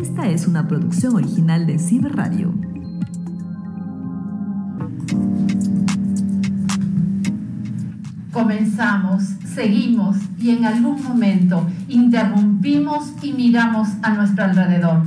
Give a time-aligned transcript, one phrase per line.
[0.00, 2.54] Esta es una producción original de Ciber Radio.
[8.32, 9.22] Comenzamos,
[9.54, 15.02] seguimos y en algún momento interrumpimos y miramos a nuestro alrededor.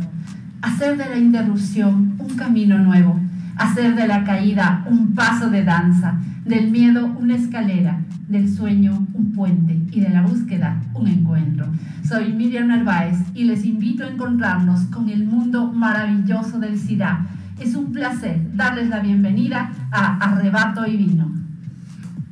[0.62, 3.20] Hacer de la interrupción un camino nuevo,
[3.56, 9.32] hacer de la caída un paso de danza, del miedo una escalera, del sueño un
[9.32, 11.66] puente y de la búsqueda un encuentro.
[12.07, 17.26] Soy Miriam Narváez y les invito a encontrarnos con el mundo maravilloso del SIDA.
[17.59, 21.34] Es un placer darles la bienvenida a Arrebato y Vino.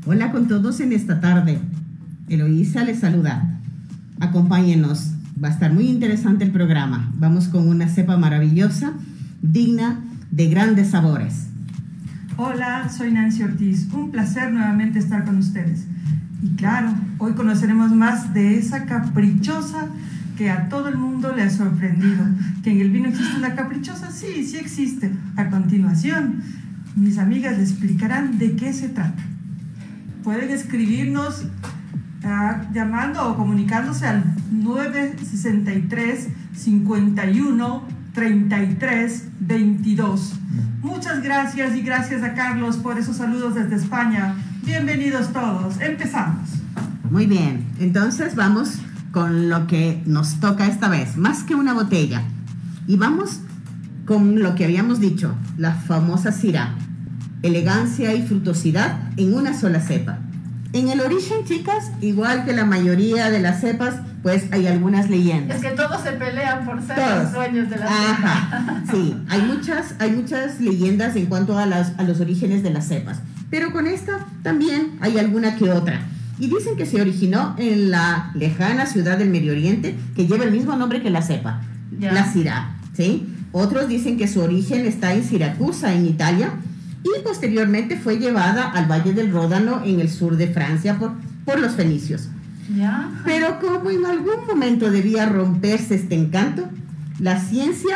[0.05, 1.59] Hola con todos en esta tarde.
[2.29, 3.59] Eloísa les saluda.
[4.19, 5.15] Acompáñenos.
[5.43, 7.11] Va a estar muy interesante el programa.
[7.15, 8.93] Vamos con una cepa maravillosa,
[9.41, 11.52] digna de grandes sabores.
[12.37, 13.87] Hola, soy Nancy Ortiz.
[13.93, 15.85] Un placer nuevamente estar con ustedes.
[16.41, 19.87] Y claro, hoy conoceremos más de esa caprichosa
[20.37, 22.25] que a todo el mundo le ha sorprendido.
[22.63, 24.11] ¿Que en el vino existe una caprichosa?
[24.11, 25.11] Sí, sí existe.
[25.35, 26.41] A continuación,
[26.95, 29.23] mis amigas les explicarán de qué se trata
[30.23, 31.43] pueden escribirnos
[32.23, 37.83] uh, llamando o comunicándose al 963 51
[38.13, 40.33] 33 22.
[40.81, 44.35] Muchas gracias y gracias a Carlos por esos saludos desde España.
[44.63, 45.79] Bienvenidos todos.
[45.81, 46.49] Empezamos.
[47.09, 48.79] Muy bien, entonces vamos
[49.11, 52.23] con lo que nos toca esta vez, más que una botella.
[52.87, 53.39] Y vamos
[54.05, 56.75] con lo que habíamos dicho, la famosa Syrah
[57.43, 60.17] elegancia y frutosidad en una sola cepa.
[60.71, 65.57] En el origen, chicas, igual que la mayoría de las cepas, pues hay algunas leyendas.
[65.57, 68.83] Es que todos se pelean por ser los dueños de la cepa.
[68.91, 72.87] Sí, hay muchas, hay muchas leyendas en cuanto a, las, a los orígenes de las
[72.87, 73.19] cepas.
[73.49, 76.01] Pero con esta también hay alguna que otra.
[76.39, 80.51] Y dicen que se originó en la lejana ciudad del Medio Oriente, que lleva el
[80.51, 81.61] mismo nombre que la cepa,
[81.99, 82.75] la Syrah.
[82.93, 83.27] ¿sí?
[83.51, 86.51] Otros dicen que su origen está en Siracusa, en Italia,
[87.03, 91.11] y posteriormente fue llevada al Valle del Ródano en el sur de Francia por,
[91.45, 92.29] por los fenicios.
[93.25, 96.69] Pero como en algún momento debía romperse este encanto,
[97.19, 97.95] la ciencia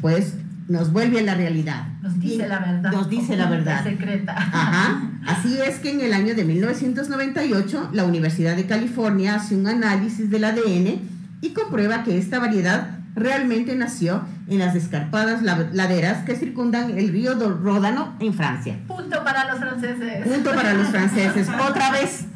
[0.00, 0.34] pues
[0.68, 1.88] nos vuelve a la realidad.
[2.00, 2.92] Nos dice la verdad.
[2.92, 3.82] Nos dice la verdad.
[3.84, 4.34] Secreta.
[4.36, 5.10] Ajá.
[5.26, 10.30] Así es que en el año de 1998 la Universidad de California hace un análisis
[10.30, 11.00] del ADN
[11.40, 17.34] y comprueba que esta variedad realmente nació en las escarpadas laderas que circundan el río
[17.34, 18.78] Ródano en Francia.
[18.86, 20.26] Punto para los franceses.
[20.26, 21.48] Punto para los franceses.
[21.68, 22.26] Otra vez.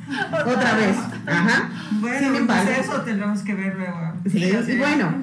[0.47, 0.97] Otra vez.
[1.26, 1.70] Ajá.
[2.00, 4.12] Bueno, pues eso tendremos que ver luego.
[4.31, 5.15] Sí, bueno.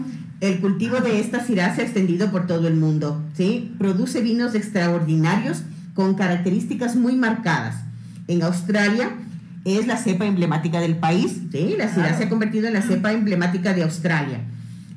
[0.42, 3.76] El cultivo de esta cirá se ha extendido por todo el mundo, ¿sí?
[3.78, 5.62] Produce vinos extraordinarios
[5.94, 7.76] con características muy marcadas.
[8.28, 9.12] En Australia
[9.66, 11.76] es la cepa emblemática del país, ¿sí?
[11.78, 14.40] La cirá se ha convertido en la cepa emblemática de Australia.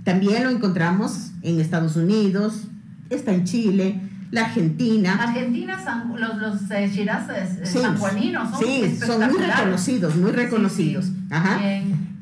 [0.03, 2.69] También lo encontramos en Estados Unidos,
[3.11, 4.01] está en Chile,
[4.35, 5.15] la Argentina.
[5.15, 5.79] Argentina,
[6.19, 11.13] los, los eh, shiraz eh, sanjuaninos son Sí, son muy reconocidos, muy reconocidos.
[11.31, 11.61] Ajá.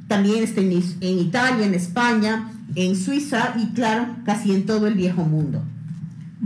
[0.08, 4.94] También está en, en, Italia, en España, en Suiza y claro, casi en todo el
[4.94, 5.64] viejo mundo.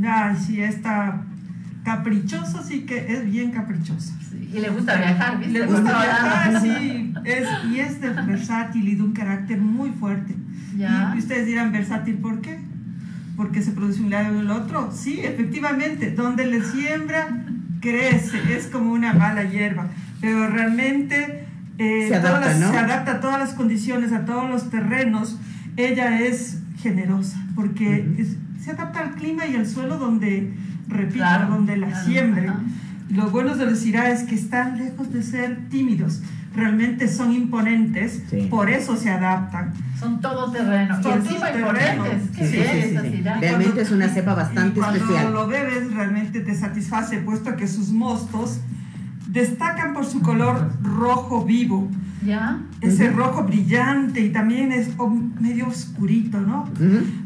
[0.04, 1.24] Ay, sí, está
[1.84, 4.12] caprichoso, sí que es bien caprichoso.
[4.32, 5.52] y le gusta viajar, ¿viste?
[5.58, 7.12] Le gusta viajar, sí.
[7.24, 10.32] Es, y es versátil y de un carácter muy fuerte.
[10.76, 12.60] Y ustedes dirán versátil, ¿por qué?
[13.36, 14.90] Porque se produce un lado y el otro.
[14.92, 17.44] Sí, efectivamente, donde le siembra,
[17.80, 19.88] crece, es como una mala hierba.
[20.20, 21.46] Pero realmente
[21.78, 25.38] eh, se, adapta, se adapta a todas las condiciones, a todos los terrenos.
[25.76, 28.26] Ella es generosa, porque
[28.58, 30.52] se adapta al clima y al suelo donde,
[30.88, 32.50] repito, donde la siembre.
[33.08, 36.22] Lo bueno de los IRA es que están lejos de ser tímidos
[36.56, 39.74] realmente son imponentes, por eso se adaptan.
[40.00, 41.04] Son todoterrenos.
[41.04, 42.22] y encima imponentes.
[42.34, 45.24] Sí, sí, sí, Realmente es una cepa bastante cuando especial.
[45.24, 48.60] Cuando lo bebes realmente te satisface, puesto que sus mostos
[49.28, 51.88] destacan por su color rojo vivo.
[52.24, 52.60] ¿Ya?
[52.80, 54.88] Ese rojo brillante y también es
[55.38, 56.68] medio oscurito, ¿no?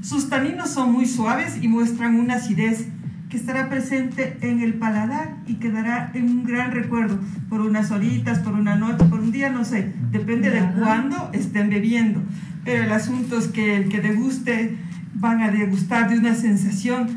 [0.02, 2.88] Sus taninos son muy suaves y muestran una acidez
[3.30, 7.18] que estará presente en el paladar y quedará en un gran recuerdo
[7.48, 11.70] por unas horitas, por una noche, por un día, no sé, depende de cuándo estén
[11.70, 12.20] bebiendo.
[12.64, 14.76] Pero el asunto es que el que deguste
[15.14, 17.08] van a degustar de una sensación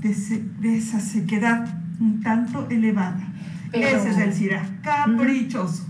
[0.00, 0.14] de,
[0.60, 1.66] de esa sequedad
[1.98, 3.32] un tanto elevada.
[3.72, 5.86] Ese es el Syrah, caprichoso.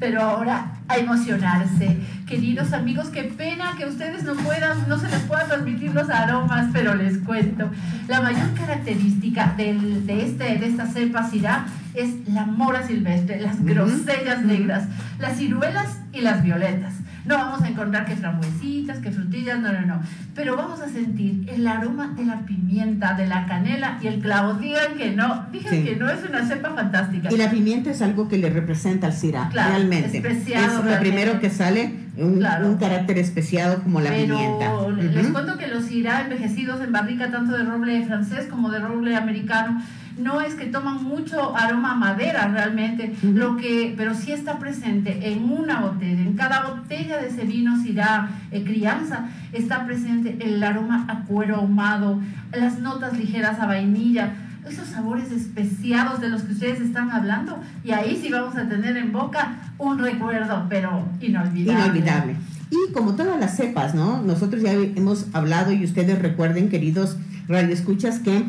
[0.00, 1.98] Pero ahora a emocionarse.
[2.26, 6.68] Queridos amigos, qué pena que ustedes no puedan, no se les puedan transmitir los aromas,
[6.72, 7.70] pero les cuento.
[8.08, 13.62] La mayor característica del, de, este, de esta cepa Syrah es la mora silvestre, las
[13.62, 14.84] grosellas negras,
[15.18, 16.94] las ciruelas y las violetas.
[17.24, 20.00] No vamos a encontrar que frambuesitas, que frutillas, no, no, no.
[20.34, 24.54] Pero vamos a sentir el aroma de la pimienta, de la canela y el clavo.
[24.54, 25.84] Digan que no, digan Sí.
[25.84, 27.32] que no, es una cepa fantástica.
[27.32, 30.16] Y la pimienta es algo que le representa al Syrah, Claro, realmente.
[30.18, 31.10] especiado es lo realmente.
[31.10, 32.66] primero que sale, un, Claro.
[32.68, 35.20] un carácter especiado como la Pero pimienta.
[35.20, 39.14] les cuento que los irá envejecidos en barrica tanto de roble francés como de roble
[39.16, 39.80] americano
[40.18, 45.32] no es que toman mucho aroma a madera realmente, lo que, pero sí está presente
[45.32, 50.62] en una botella, en cada botella de ese vino Syrah eh, crianza está presente el
[50.62, 52.20] aroma a cuero ahumado,
[52.52, 54.34] las notas ligeras a vainilla,
[54.68, 58.96] esos sabores especiados de los que ustedes están hablando y ahí sí vamos a tener
[58.96, 61.84] en boca un recuerdo, pero inolvidable.
[61.84, 62.36] Inolvidable.
[62.70, 64.22] Y como todas las cepas, ¿no?
[64.22, 67.16] Nosotros ya hemos hablado y ustedes recuerden, queridos
[67.48, 68.46] radioescuchas, que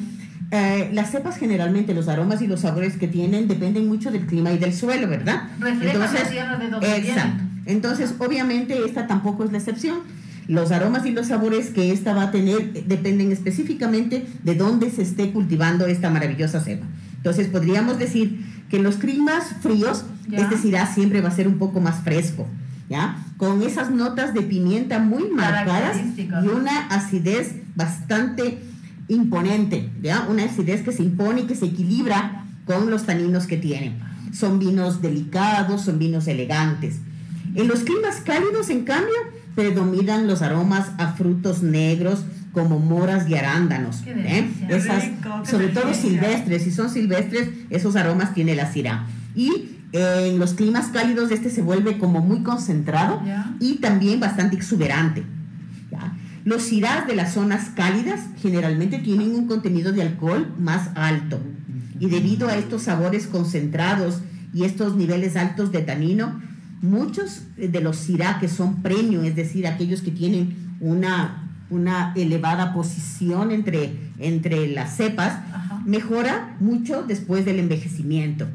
[0.55, 4.51] eh, las cepas generalmente, los aromas y los sabores que tienen dependen mucho del clima
[4.51, 5.49] y del suelo, ¿verdad?
[5.59, 7.43] Reflejan la tierra de donde exacto.
[7.65, 10.01] Entonces, obviamente, esta tampoco es la excepción.
[10.47, 15.01] Los aromas y los sabores que esta va a tener dependen específicamente de dónde se
[15.01, 16.85] esté cultivando esta maravillosa cepa.
[17.15, 20.37] Entonces, podríamos decir que en los climas fríos, Ya.
[20.37, 22.45] este Syrah siempre va a ser un poco más fresco,
[22.89, 23.17] ¿ya?
[23.37, 28.59] Con esas notas de pimienta muy marcadas y una acidez bastante
[29.07, 30.27] imponente, ¿ya?
[30.29, 33.99] Una acidez que se impone y que se equilibra con los taninos que tienen.
[34.33, 36.97] Son vinos delicados, son vinos elegantes.
[37.55, 39.13] En los climas cálidos, en cambio,
[39.55, 44.03] predominan los aromas a frutos negros como moras y arándanos.
[44.05, 44.49] ¿eh?
[44.69, 49.07] Esas, rico, sobre todo silvestres, si son silvestres, esos aromas tiene la Syrah.
[49.35, 53.21] Y eh, en los climas cálidos este se vuelve como muy concentrado
[53.59, 55.23] y también bastante exuberante.
[56.45, 61.39] Los Syrahs de las zonas cálidas generalmente tienen un contenido de alcohol más alto
[61.99, 64.19] y debido a estos sabores concentrados
[64.53, 66.41] y estos niveles altos de tanino,
[66.81, 72.73] muchos de los Syrah que son premium, es decir, aquellos que tienen una, una elevada
[72.73, 75.81] posición entre, entre las cepas, Ajá.
[75.85, 78.47] mejora mucho después del envejecimiento.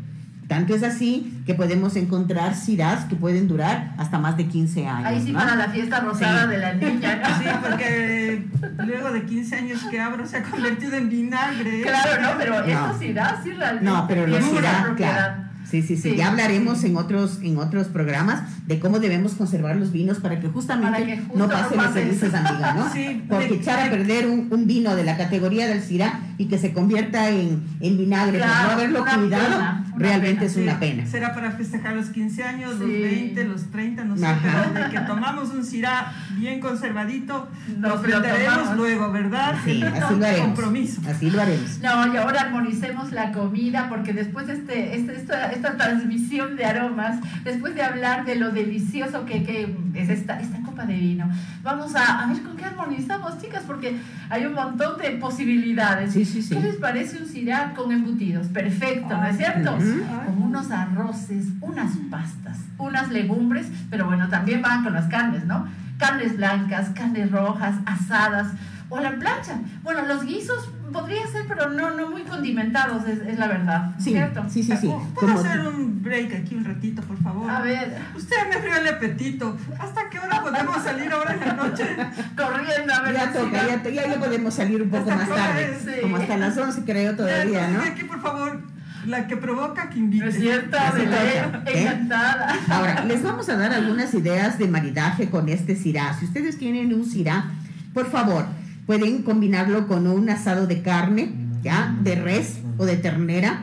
[0.48, 5.06] Tanto es así que podemos encontrar Syrahs que pueden durar hasta más de 15 años.
[5.06, 5.38] Ahí sí ¿no?
[5.38, 6.48] para la fiesta rosada Sí.
[6.48, 7.38] de la niña, ¿no?
[7.38, 8.46] Sí, porque
[8.86, 11.82] luego de 15 años que abro se ha convertido en vinagre.
[11.82, 12.66] Claro, no, pero No.
[12.66, 13.84] eso sí da, sí realmente.
[13.90, 14.94] No, pero los propiedad.
[14.96, 15.47] claro.
[15.70, 19.76] Sí, sí, sí, Sí, Ya hablaremos en otros en otros programas de cómo debemos conservar
[19.76, 22.90] los vinos para que justamente Para que justo no pase lo que dices, amiga, ¿no?
[22.92, 26.20] Sí, Porque de- echar a de- perder un, un vino de la categoría del Syrah
[26.38, 30.46] y que se convierta en, en vinagre por Claro, no haberlo cuidado, pena, realmente pena,
[30.46, 31.06] es Sí, una pena.
[31.06, 33.02] Será para festejar los 15 años, los Sí.
[33.02, 37.48] 20, los 30, no sé, pero de que tomamos un Syrah bien conservadito,
[37.78, 39.56] Nos lo luego, ¿verdad?
[39.64, 40.46] Sí, así lo haremos.
[40.46, 41.00] Compromiso.
[41.08, 41.78] Así lo haremos.
[41.80, 46.64] No, y ahora armonicemos la comida, porque después de este, este- esta, esta transmisión de
[46.64, 51.28] aromas, después de hablar de lo delicioso que, que es esta, esta copa de vino,
[51.62, 53.96] vamos a, a ver con qué armonizamos, chicas, porque
[54.30, 56.12] hay un montón de posibilidades.
[56.12, 56.54] Sí, sí, sí.
[56.54, 58.46] ¿Qué les parece un Syrah con embutidos?
[58.48, 59.74] Perfecto, ¿no es cierto?
[59.74, 60.02] Ujú.
[60.26, 65.66] Con unos arroces, unas pastas, unas legumbres, pero bueno, también van con las carnes, ¿no?
[65.98, 68.48] Carnes blancas, carnes rojas, asadas
[68.90, 69.58] o a la plancha.
[69.82, 74.12] Bueno, los guisos podría ser, pero no, no muy condimentados, es, es la verdad, Sí,
[74.12, 74.42] ¿cierto?
[74.48, 74.90] sí, sí, sí.
[75.14, 77.50] ¿Puedo hacer un break aquí un ratito, por favor?
[77.50, 79.54] A ver, Usted me abrió el apetito.
[79.78, 81.84] ¿Hasta qué hora podemos salir ahora en la noche?
[82.36, 85.28] corriendo a ver Ya toca, ya, to- ya, ya podemos salir un poco Hasta más
[85.28, 85.78] tarde.
[85.84, 86.00] sí.
[86.00, 87.82] Como hasta las 11 creo todavía, ¿no?
[87.82, 88.62] Entonces, aquí, por favor,
[89.08, 90.24] la que provoca que invite.
[90.24, 91.82] ¿No es toca, leer, ¿eh?
[91.82, 92.56] encantada.
[92.68, 96.18] Ahora, les vamos a dar algunas ideas de maridaje con este Syrah.
[96.18, 97.50] Si ustedes tienen un Syrah,
[97.94, 98.46] por favor,
[98.86, 101.96] pueden combinarlo con un asado de carne, ¿ya?
[102.02, 103.62] De res o de ternera,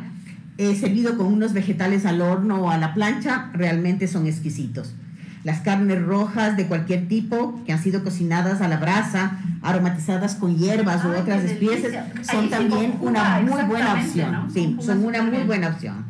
[0.58, 4.94] eh, servido con unos vegetales al horno o a la plancha, realmente son exquisitos.
[5.46, 10.58] Las carnes rojas de cualquier tipo que han sido cocinadas a la brasa, aromatizadas con
[10.58, 14.32] hierbas u otras especies, son Ahí también una muy buena opción.
[14.32, 14.50] ¿no?
[14.50, 16.04] Sí, son una muy buena opción.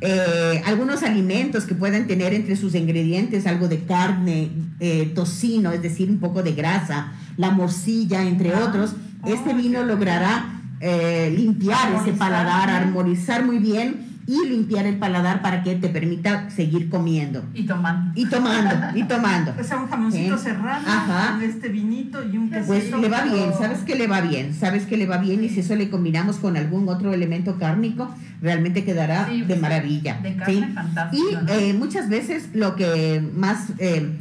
[0.00, 5.82] Eh, algunos alimentos que puedan tener entre sus ingredientes algo de carne, eh, tocino, es
[5.82, 8.94] decir, un poco de grasa, la morcilla, entre Ah, otros,
[9.26, 15.42] este oh, vino logrará eh, limpiar ese paladar, armonizar muy bien y limpiar el paladar
[15.42, 18.12] para que te permita seguir comiendo Y tomando.
[18.14, 19.54] y tomando y tomando.
[19.58, 20.38] O sea, un jamoncito ¿Eh?
[20.38, 21.32] serrano, Ajá.
[21.32, 22.66] con este vinito y un quesito.
[22.68, 25.48] Pues le va bien, sabes que le va bien, sabes que le va bien y
[25.48, 30.20] si eso le combinamos con algún otro elemento cárnico, realmente quedará Sí, de pues, maravilla.
[30.22, 30.72] de carne ¿sí?
[30.74, 31.48] fantástico, Y ¿no?
[31.52, 34.16] eh, muchas veces lo que más eh,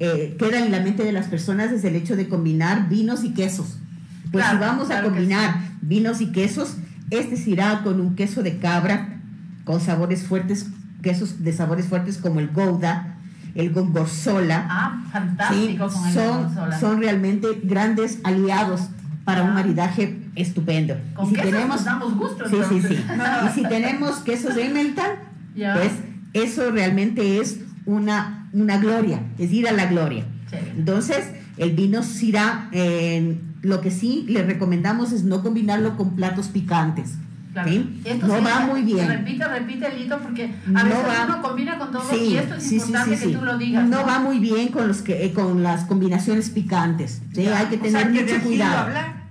[0.00, 3.30] eh, queda en la mente de las personas es el hecho de combinar vinos y
[3.32, 3.78] quesos.
[4.30, 6.76] Pues Claro, si vamos claro a combinar vinos y quesos,
[7.10, 9.13] este se irá con un queso de cabra,
[9.64, 10.66] con sabores fuertes,
[11.02, 13.16] quesos de sabores fuertes como el Gouda,
[13.54, 14.66] el gorgonzola.
[14.68, 15.96] Ah, fantástico ¿sí?
[15.96, 16.80] con el son, gorgonzola.
[16.80, 18.82] son realmente grandes aliados
[19.24, 19.54] para un Ah.
[19.54, 20.96] maridaje estupendo.
[21.14, 22.96] Con y si quesos tenemos, nos damos gusto, sí, sí, sí.
[23.46, 25.12] y si tenemos quesos de Emmental,
[25.56, 25.74] Ya.
[25.74, 25.92] pues
[26.32, 30.24] eso realmente es una, una gloria, es ir a la gloria.
[30.76, 31.24] Entonces,
[31.56, 37.14] el vino Syrah, eh, lo que sí le recomendamos es no combinarlo con platos picantes.
[37.54, 37.70] Claro.
[37.70, 38.00] ¿sí?
[38.04, 39.08] Esto No sí, va muy bien.
[39.08, 42.56] Repite, repite, Lito, porque a No veces va- uno combina con todo Sí, y esto
[42.56, 43.88] es importante que tú lo digas.
[43.88, 47.22] No va muy bien con los que eh, con las combinaciones picantes.
[47.32, 47.44] ¿sí?
[47.44, 48.78] Ya, Hay que O tener sea, que mucho cuidado.
[48.78, 49.24] hablar.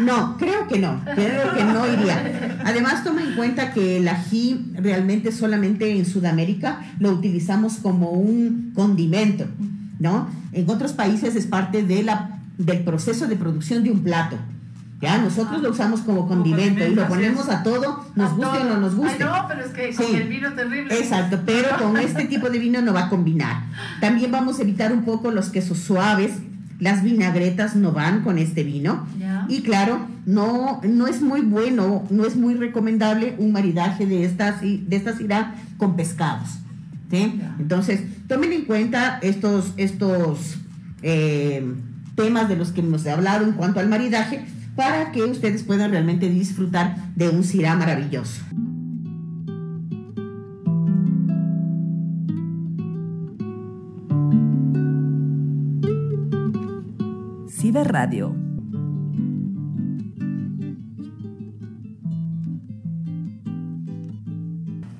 [0.00, 2.56] No, creo que no, creo que no iría.
[2.64, 8.72] Además, toma en cuenta que el ají realmente solamente en Sudamérica lo utilizamos como un
[8.74, 9.44] condimento,
[9.98, 10.30] ¿no?
[10.52, 14.38] En otros países es parte de la, del proceso de producción de un plato.
[15.02, 18.64] Ya, nosotros lo usamos como condimento y lo ponemos a todo, nos A guste o
[18.64, 19.24] no nos guste.
[19.24, 20.14] Ay, no, pero es que con Sí.
[20.14, 20.96] el vino terrible.
[20.96, 23.64] Exacto, pero con este tipo de vino no va a combinar.
[24.00, 26.34] También vamos a evitar un poco los quesos suaves.
[26.78, 29.04] Las vinagretas no van con este vino.
[29.48, 34.60] Y claro, no, no es muy bueno, no es muy recomendable un maridaje de estas
[34.62, 36.48] de esta cirá con pescados.
[37.10, 40.56] Entonces, tomen en cuenta estos, estos
[41.02, 41.74] eh,
[42.14, 44.44] temas de los que hemos hablado en cuanto al maridaje
[44.76, 48.42] para que ustedes puedan realmente disfrutar de un cirá maravilloso.
[57.48, 58.34] Ciberradio.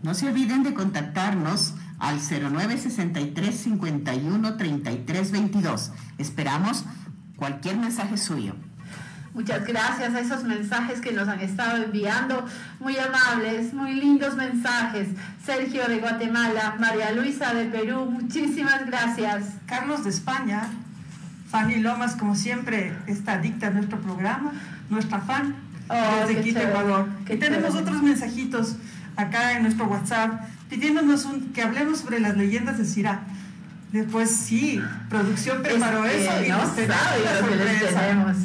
[0.02, 5.92] No se olviden de contactarnos al 0963 51 33 22.
[6.18, 6.84] Esperamos
[7.36, 8.54] cualquier mensaje suyo.
[9.34, 12.44] Muchas gracias a esos mensajes que nos han estado enviando,
[12.80, 15.08] muy amables, muy lindos mensajes.
[15.46, 19.44] Sergio de Guatemala, María Luisa de Perú, muchísimas gracias.
[19.66, 20.64] Carlos de España,
[21.50, 24.52] Fanny Lomas, como siempre, está adicta a nuestro programa,
[24.90, 25.54] nuestra fan,
[25.88, 27.06] Oh, desde Quito, Ecuador.
[27.26, 27.82] qué y tenemos chévere.
[27.88, 28.76] otros mensajitos
[29.16, 33.20] acá en nuestro WhatsApp pidiéndonos un- que hablemos sobre las leyendas de Syrah.
[33.92, 38.00] Después sí, producción preparó Es que eso y no nos sabe lo que les sorpresa.
[38.00, 38.36] tenemos.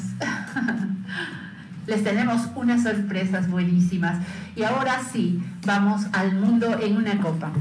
[1.87, 4.19] Les tenemos unas sorpresas buenísimas.
[4.57, 7.51] Y ahora sí, vamos al mundo en una copa.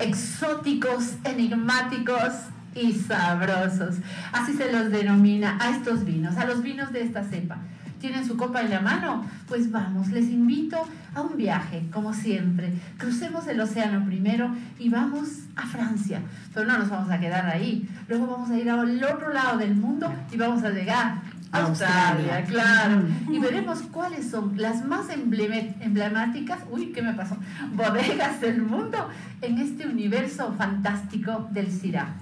[0.00, 2.32] Exóticos, enigmáticos
[2.74, 3.96] y sabrosos.
[4.32, 7.58] Así se los denomina a estos vinos, a los vinos de esta cepa.
[8.00, 9.24] ¿Tienen su copa en la mano?
[9.46, 10.76] Pues vamos, les invito
[11.14, 12.72] a un viaje, como siempre.
[12.98, 16.20] Crucemos el océano primero y vamos a Francia.
[16.52, 17.88] Pero no nos vamos a quedar ahí.
[18.08, 21.22] Luego vamos a ir al otro lado del mundo y vamos a llegar
[21.60, 22.44] Australia, Australia.
[22.44, 23.02] claro.
[23.30, 27.36] Y veremos cuáles son las más emblemáticas, uy, ¿qué me pasó?
[27.74, 29.08] Bodegas del mundo
[29.42, 32.14] en este universo fantástico del Syrah.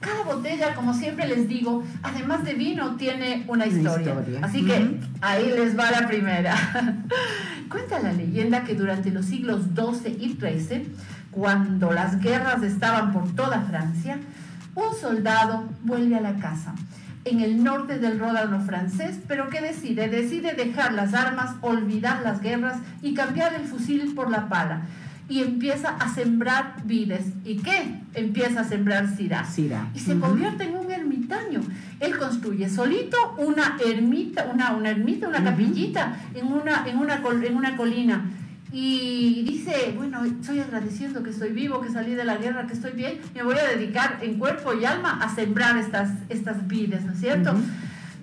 [0.00, 4.08] Cada botella, como siempre les digo, además de vino, tiene una Una historia.
[4.14, 4.40] historia.
[4.42, 6.54] Así que ahí les va la primera.
[7.70, 10.92] Cuenta la leyenda que durante los siglos XII y XIII,
[11.30, 14.18] cuando las guerras estaban por toda Francia,
[14.74, 16.74] un soldado vuelve a la casa
[17.26, 20.08] en el norte del Ródano francés, pero ¿qué decide?
[20.08, 24.82] Decide dejar las armas, olvidar las guerras y cambiar el fusil por la pala.
[25.28, 27.26] Y empieza a sembrar vides.
[27.44, 28.00] ¿Y qué?
[28.14, 29.08] Empieza a sembrar.
[29.16, 29.44] Syrah.
[29.92, 31.62] Y se convierte en un ermitaño.
[31.98, 37.44] Él construye solito una ermita, una, una ermita, una capillita en una, en, una, col-
[37.44, 38.24] en una colina.
[38.78, 42.92] Y dice, bueno, estoy agradeciendo que estoy vivo, que salí de la guerra, que estoy
[42.92, 47.12] bien, me voy a dedicar en cuerpo y alma a sembrar estas, estas vides, ¿no
[47.12, 47.54] es cierto?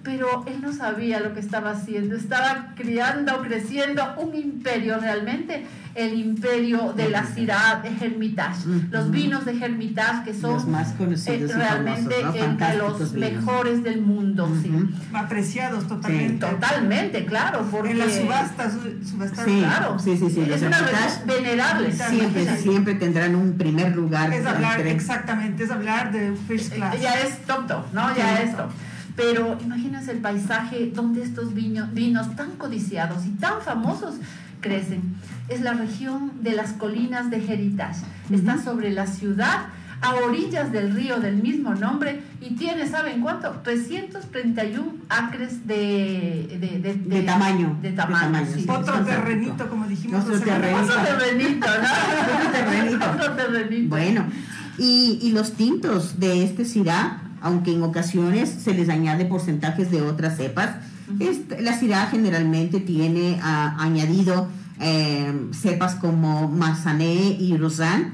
[0.03, 6.15] Pero él no sabía lo que estaba haciendo, estaba criando, creciendo un imperio realmente, el
[6.19, 8.81] imperio de la Syrah Hermitage, Ujú.
[8.91, 12.27] los vinos de Hermitage que son Los más conocidos y realmente famosos, ¿no?
[12.27, 13.31] entre Fantásticos los vinos.
[13.31, 14.71] mejores del mundo, sí.
[15.13, 16.45] Apreciados totalmente.
[16.47, 19.45] Totalmente, claro, porque En las subastas, su- subastas.
[19.45, 19.59] Sí.
[19.59, 21.91] claro, sí, sí, sí, es los una Hermitage venerable.
[21.93, 22.61] Siempre, imagínate.
[22.61, 24.33] siempre tendrán un primer lugar.
[24.33, 26.95] Es hablar, entre- exactamente, es hablar de first class.
[26.95, 28.13] Eh, Ya es top top, ¿no?
[28.17, 28.43] Ya Sí.
[28.49, 28.69] es top.
[29.15, 34.15] Pero imagínense el paisaje donde estos viños, vinos tan codiciados y tan famosos
[34.61, 35.01] crecen.
[35.49, 38.01] Es la región de las colinas de Heritage.
[38.31, 39.67] Está sobre la ciudad,
[40.03, 43.49] a orillas del río del mismo nombre y tiene, ¿saben cuánto?
[43.63, 48.65] 331 acres de, de, de, De tamaño, De de tamaño, tamaño, sí.
[48.67, 50.25] Otro terrenito, como dijimos.
[50.25, 50.83] Otro terrenito.
[50.83, 52.37] Otro terrenito, ¿no?
[52.37, 53.11] Otro terrenito.
[53.11, 53.89] Otro terrenito.
[53.89, 54.25] Bueno,
[54.77, 60.01] y, y los tintos de este Syrah, aunque en ocasiones se les añade porcentajes de
[60.01, 60.77] otras cepas,
[61.19, 64.47] este- la Syrah generalmente tiene ah, añadido
[64.79, 68.13] eh, cepas como Mazané y Rosan.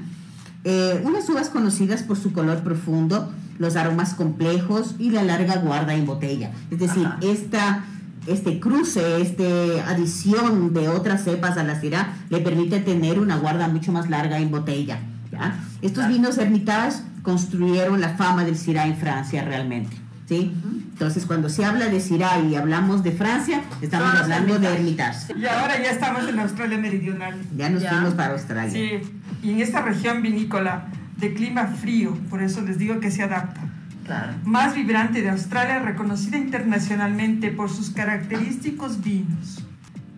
[0.64, 5.94] Eh, unas uvas conocidas por su color profundo, los aromas complejos y la larga guarda
[5.94, 6.50] en botella.
[6.70, 7.18] Es decir, Ajá.
[7.22, 7.84] esta,
[8.26, 9.44] este cruce, esta
[9.88, 14.38] adición de otras cepas a la Syrah le permite tener una guarda mucho más larga
[14.38, 14.98] en botella.
[15.32, 15.58] ¿ya?
[15.80, 16.12] Estos Claro.
[16.12, 19.96] vinos Hermitage construyeron la fama del Syrah en Francia realmente.
[20.28, 20.52] ¿sí?
[20.92, 24.68] Entonces, cuando se habla de Syrah y hablamos de Francia, estamos hablando de.
[24.68, 25.32] Hermitage.
[25.36, 27.34] Y ahora ya estamos en Australia Meridional.
[27.56, 27.90] Ya nos Ya.
[27.90, 28.70] fuimos para Australia.
[28.70, 29.00] Sí,
[29.42, 30.86] y en esta región vinícola
[31.16, 33.60] de clima frío, por eso les digo que se adapta.
[34.06, 34.32] Claro.
[34.44, 39.62] Más vibrante de Australia, reconocida internacionalmente por sus característicos vinos.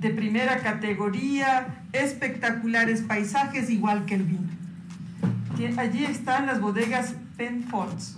[0.01, 4.49] De primera categoría, espectaculares paisajes igual que el vino.
[5.79, 8.17] Allí están las bodegas Penfolds,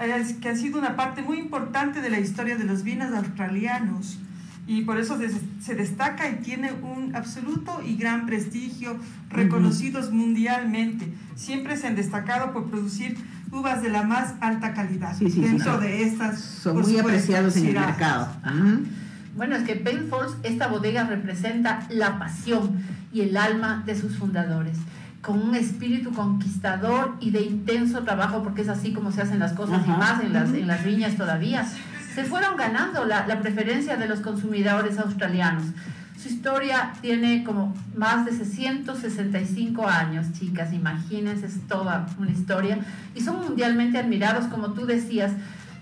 [0.00, 4.18] es- que han sido una parte muy importante de la historia de los vinos australianos
[4.66, 5.18] y por eso
[5.62, 8.96] se destaca y tiene un absoluto y gran prestigio,
[9.30, 11.12] reconocidos mundialmente.
[11.36, 13.16] Siempre se han destacado por producir
[13.50, 15.16] uvas de la más alta calidad.
[15.16, 18.28] Sí, sí, sí, Dentro de estas, Son muy supuesto, apreciados en el mercado.
[19.36, 22.78] Bueno, es que Penfolds, esta bodega representa la pasión
[23.12, 24.76] y el alma de sus fundadores,
[25.28, 29.52] con un espíritu conquistador y de intenso trabajo, porque es así como se hacen las
[29.52, 31.66] cosas y más en las, en las viñas todavía.
[32.14, 35.64] Se fueron ganando la, la preferencia de los consumidores australianos.
[36.18, 42.78] Su historia tiene como más de 665 años, chicas, imagínense, es toda una historia.
[43.14, 45.32] Y son mundialmente admirados, como tú decías,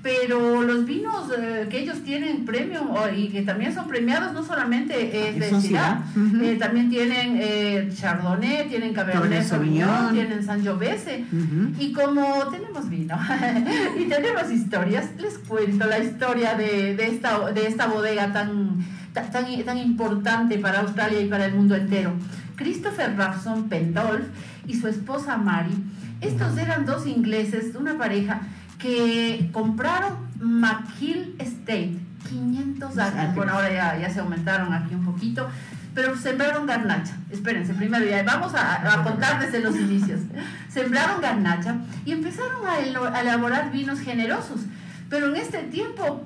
[0.07, 4.95] pero los vinos eh, que ellos tienen premium y que también son premiados no solamente
[5.31, 6.05] es de Syrah,
[6.43, 10.15] eh, también tienen eh, Chardonnay, tienen Cabernet Sauvignon, Sauvignon.
[10.15, 11.25] tienen Sangiovese.
[11.33, 11.83] Ujú.
[11.83, 13.19] Y como tenemos vino
[14.01, 18.77] y tenemos historias, les cuento la historia de, de esta, de esta bodega tan,
[19.13, 22.13] ta- tan, tan importante para Australia y para el mundo entero.
[22.55, 24.27] Christopher Rawson Pendolph
[24.69, 25.75] y su esposa Mary,
[26.21, 28.41] estos eran dos ingleses, una pareja
[28.79, 31.97] que compraron McHill Estate,
[32.29, 35.49] 500 años, bueno ahora ya, ya se aumentaron aquí un poquito,
[35.95, 37.15] pero sembraron garnacha.
[37.31, 40.21] Espérense, primero ya vamos a, a contar desde los inicios.
[40.69, 42.75] Sembraron garnacha y empezaron a,
[43.17, 44.61] a elaborar vinos generosos.
[45.09, 46.25] Pero en este tiempo,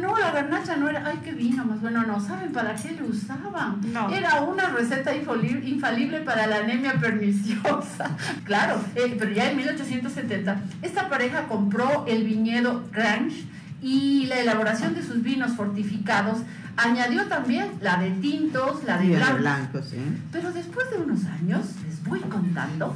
[0.00, 3.06] no, la garnacha no era, ay, qué vino más bueno, no, ¿saben para qué lo
[3.06, 3.80] usaban?
[3.92, 4.08] No.
[4.10, 8.10] Era una receta infali- infalible para la anemia perniciosa.
[8.44, 13.44] Claro, eh, pero ya en 1870, esta pareja compró el viñedo Grange
[13.82, 16.38] y la elaboración de sus vinos fortificados
[16.76, 19.38] añadió también la de tintos, la de blancos.
[19.40, 19.98] blanco, sí.
[20.32, 22.94] Pero después de unos años, les voy contando,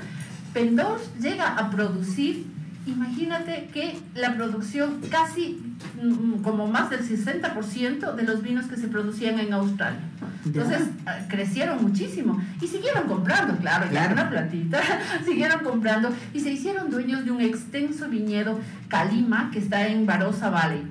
[0.54, 2.46] Pendors llega a producir,
[2.86, 5.60] imagínate que la producción casi
[6.02, 10.00] mm, como más del 60% de los vinos que se producían en Australia.
[10.44, 10.62] Ya.
[10.62, 14.12] Entonces ah, crecieron muchísimo y siguieron comprando, claro, ya Claro.
[14.14, 14.80] una platita,
[15.24, 20.50] siguieron comprando y se hicieron dueños de un extenso viñedo Calima que está en Barossa
[20.50, 20.82] Valley.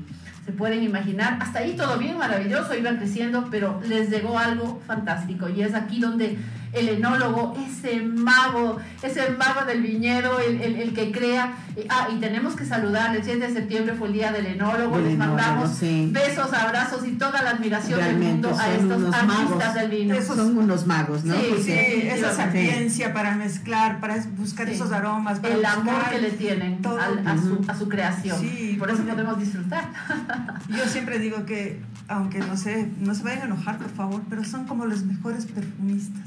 [0.45, 5.49] Se pueden imaginar, hasta ahí todo bien, maravilloso, iban creciendo, pero les llegó algo fantástico
[5.49, 6.37] y es aquí donde
[6.75, 11.53] el enólogo, ese mago, ese mago del viñedo, el, el- el que crea,
[11.89, 15.05] ah, y tenemos que saludar, el 7 de septiembre fue el día del enólogo, Del
[15.05, 16.09] les enólogo, mandamos sí.
[16.11, 19.73] besos, abrazos y toda la admiración Realmente del mundo a estos artistas magos.
[19.75, 20.15] del vino.
[20.15, 21.35] Esos- Son unos magos, ¿no?
[21.35, 22.37] Sí, Sí, esa Sí.
[22.37, 24.73] sapiencia para mezclar, para buscar Sí.
[24.75, 26.99] esos aromas, para el amor que le tienen todo.
[26.99, 28.39] al- a, su, a su creación.
[28.39, 29.89] Sí, por eso podemos disfrutar.
[30.69, 34.43] Yo siempre digo que, aunque no sé, no se vayan a enojar, por favor, pero
[34.43, 36.23] son como los mejores perfumistas.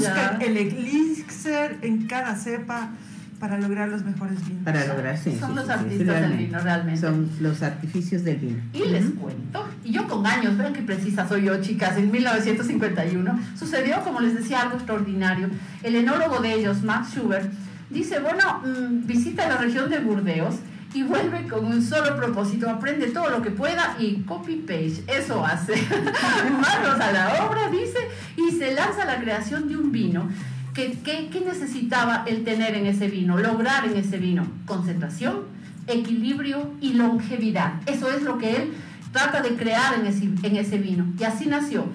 [0.00, 0.38] Ya.
[0.40, 2.90] el elixir en cada cepa
[3.38, 4.64] para lograr los mejores vinos.
[4.64, 5.36] Para lograr, sí.
[5.38, 6.44] Son sí, los sí, sí, artistas del realmente.
[6.44, 7.00] vino, realmente.
[7.00, 8.62] Son los artificios del vino.
[8.72, 13.38] Y les cuento, y yo con años, vean qué precisa soy yo, chicas, en 1951
[13.58, 15.50] sucedió, como les decía, algo extraordinario.
[15.82, 17.52] El enólogo de ellos, Max Schubert,
[17.90, 20.56] dice, bueno, mm, visita la región de Burdeos
[20.94, 25.74] y vuelve con un solo propósito, aprende todo lo que pueda y copy-paste, eso hace.
[26.50, 27.98] Manos a la obra, dice,
[28.36, 30.28] y se lanza a la creación de un vino.
[30.74, 34.46] que que- que necesitaba el tener en ese vino, lograr en ese vino?
[34.66, 35.44] Concentración,
[35.86, 37.74] equilibrio y longevidad.
[37.86, 38.74] Eso es lo que él
[39.12, 41.06] trata de crear en ese, en ese vino.
[41.18, 41.86] Y así nació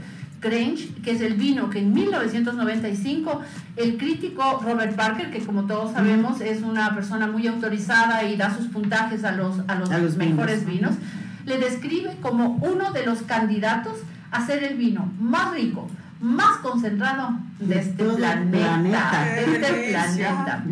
[0.41, 3.41] Grange, que es el vino que en 1995
[3.77, 8.55] el crítico Robert Parker, que como todos sabemos es una persona muy autorizada y da
[8.55, 10.95] sus puntajes a los, a los, A los mejores vinos.
[10.97, 11.11] vinos,
[11.45, 13.99] le describe como uno de los candidatos
[14.31, 15.87] a ser el vino más rico,
[16.19, 18.49] más concentrado de De este planeta.
[18.49, 19.23] planeta.
[19.23, 20.63] De este planeta.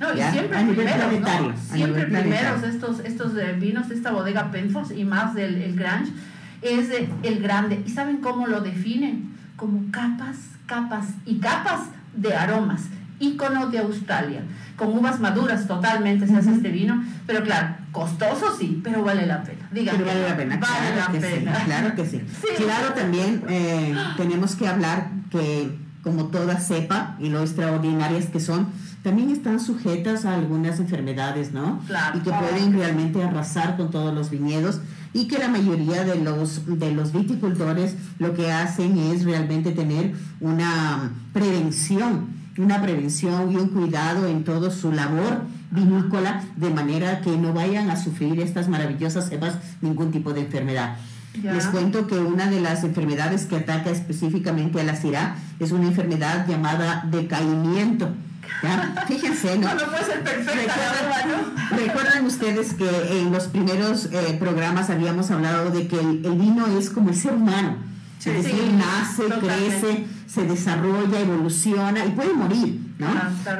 [0.00, 1.56] No, y siempre primeros, ¿no?
[1.72, 6.10] Siempre primeros estos, estos eh, vinos de esta bodega Penfolds y más del el Grange
[6.62, 6.88] es
[7.22, 7.82] el grande.
[7.86, 9.34] ¿Y saben cómo lo definen?
[9.56, 11.80] Como capas, capas y capas
[12.14, 12.82] de aromas.
[13.18, 14.42] ícono de Australia.
[14.76, 19.42] Con uvas maduras totalmente se hace este vino, pero claro, costoso sí, pero vale la
[19.42, 19.68] pena.
[19.70, 22.22] Díganme, pero vale la pena, vale claro, que Sí, claro que sí.
[22.56, 28.68] Claro, también eh, tenemos que hablar que como toda cepa y lo extraordinarias que son,
[29.02, 31.80] también están sujetas a algunas enfermedades, ¿no?
[31.86, 34.80] Claro, y que pueden realmente arrasar con todos los viñedos
[35.12, 40.14] y que la mayoría de los, de los viticultores lo que hacen es realmente tener
[40.40, 47.36] una prevención, una prevención y un cuidado en toda su labor vinícola de manera que
[47.36, 50.96] no vayan a sufrir estas maravillosas cepas ningún tipo de enfermedad.
[51.42, 55.86] Les cuento que una de las enfermedades que ataca específicamente a la CIRA es una
[55.86, 58.08] enfermedad llamada decaimiento.
[59.08, 59.74] Fíjense, ¿no?
[59.74, 60.74] No, puede ser perfecta,
[61.70, 66.90] ¿Recuerdan, ustedes que en los primeros eh, programas habíamos hablado de que el, vino es
[66.90, 67.76] como el ser humano?
[68.18, 73.08] es decir, nace, crece, se desarrolla, evoluciona y puede morir, ¿no?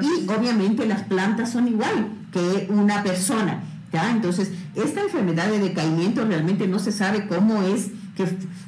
[0.03, 3.61] y obviamente las plantas son igual que una persona.
[3.91, 4.11] ¿ya?
[4.11, 7.91] Entonces, esta enfermedad de decaimiento realmente no se sabe cómo es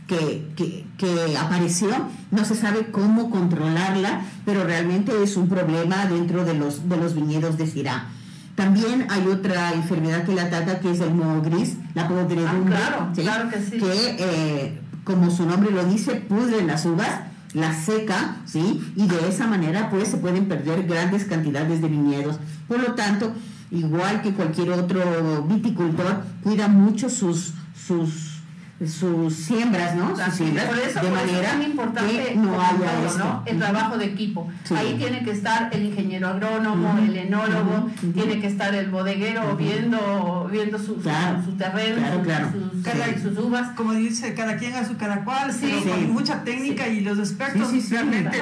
[0.07, 1.88] que, que, que, apareció,
[2.31, 7.15] no se sabe cómo controlarla, pero realmente es un problema dentro de los, de los
[7.15, 8.09] viñedos de Syrah.
[8.55, 13.11] También hay otra enfermedad que la ataca, que es el moho gris, la podredumbre, ah,
[13.15, 13.79] claro, que, sí.
[13.79, 17.23] que eh, como su nombre lo dice, pudre las uvas,
[17.55, 18.83] la seca, ¿sí?
[18.97, 22.38] Y de esa manera pues se pueden perder grandes cantidades de viñedos.
[22.69, 23.33] Por lo tanto,
[23.71, 28.32] igual que cualquier otro viticultor, cuida mucho sus, sus
[28.88, 30.16] sus siembras, ¿no?
[30.16, 34.49] Sus siembras, por eso, de manera es muy importante no haya el trabajo de equipo.
[34.77, 40.49] Ahí tiene que estar el ingeniero agrónomo, el enólogo, tiene que estar el bodeguero viendo
[40.51, 42.01] viendo su, su, terreno,
[42.53, 43.71] sus, sus, uvas.
[43.77, 47.73] Como dice, cada quien a su cada cual, sí, con mucha técnica y los expertos
[47.90, 48.38] realmente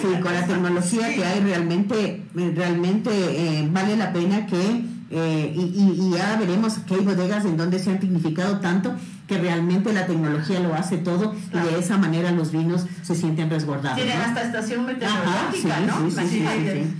[0.00, 6.10] Sí, con la tecnología que hay realmente, realmente eh, vale la pena que eh, y,
[6.10, 8.94] ya veremos que hay bodegas en donde se han significado tanto
[9.26, 13.50] que realmente la tecnología lo hace todo y de esa manera los vinos se sienten
[13.50, 13.96] resguardados.
[13.96, 16.10] Tienen hasta estación meteorológica, ¿no?
[16.10, 16.38] Sí, sí,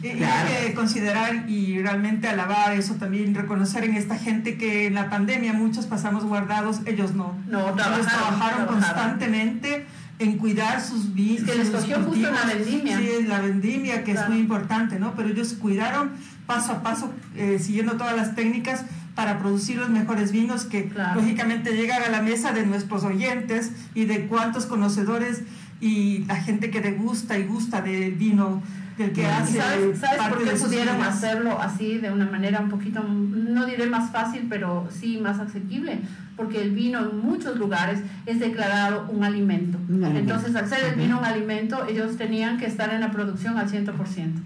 [0.03, 4.95] y, hay que considerar y realmente alabar eso también, reconocer en esta gente que en
[4.95, 7.35] la pandemia muchos pasamos guardados, ellos no.
[7.49, 9.87] No, ellos trabajaron constantemente
[10.19, 11.49] en cuidar sus vinos.
[11.49, 12.99] Que les cogió justo la vendimia.
[12.99, 15.15] Sí, la vendimia, que es muy importante, ¿no?
[15.15, 16.13] Pero ellos cuidaron
[16.47, 21.73] paso a paso, eh, siguiendo todas las técnicas para producir los mejores vinos que lógicamente
[21.73, 25.43] llegan a la mesa de nuestros oyentes y de cuantos conocedores
[25.81, 28.63] y la gente que degusta y gusta del vino
[28.97, 29.59] del que hace.
[29.59, 34.47] ¿Sabes, por qué pudieron hacerlo así de una manera un poquito, no diré más fácil,
[34.49, 35.99] pero sí más asequible?
[36.37, 39.79] Porque el vino en muchos lugares es declarado un alimento.
[39.91, 43.69] Entonces, al ser el vino un alimento, ellos tenían que estar en la producción al
[43.69, 43.93] 100%.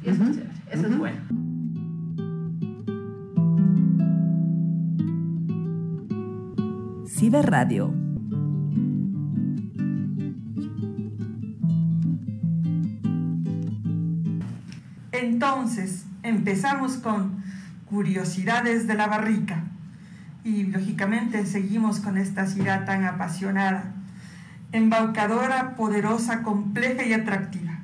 [0.04, 0.38] Y eso, es,
[0.72, 1.18] eso es bueno.
[7.18, 7.94] Radio.
[15.12, 17.42] Entonces, empezamos con
[17.86, 19.64] curiosidades de la barrica
[20.44, 23.94] y lógicamente seguimos con esta ciudad tan apasionada,
[24.72, 27.78] embaucadora, poderosa, compleja y atractiva.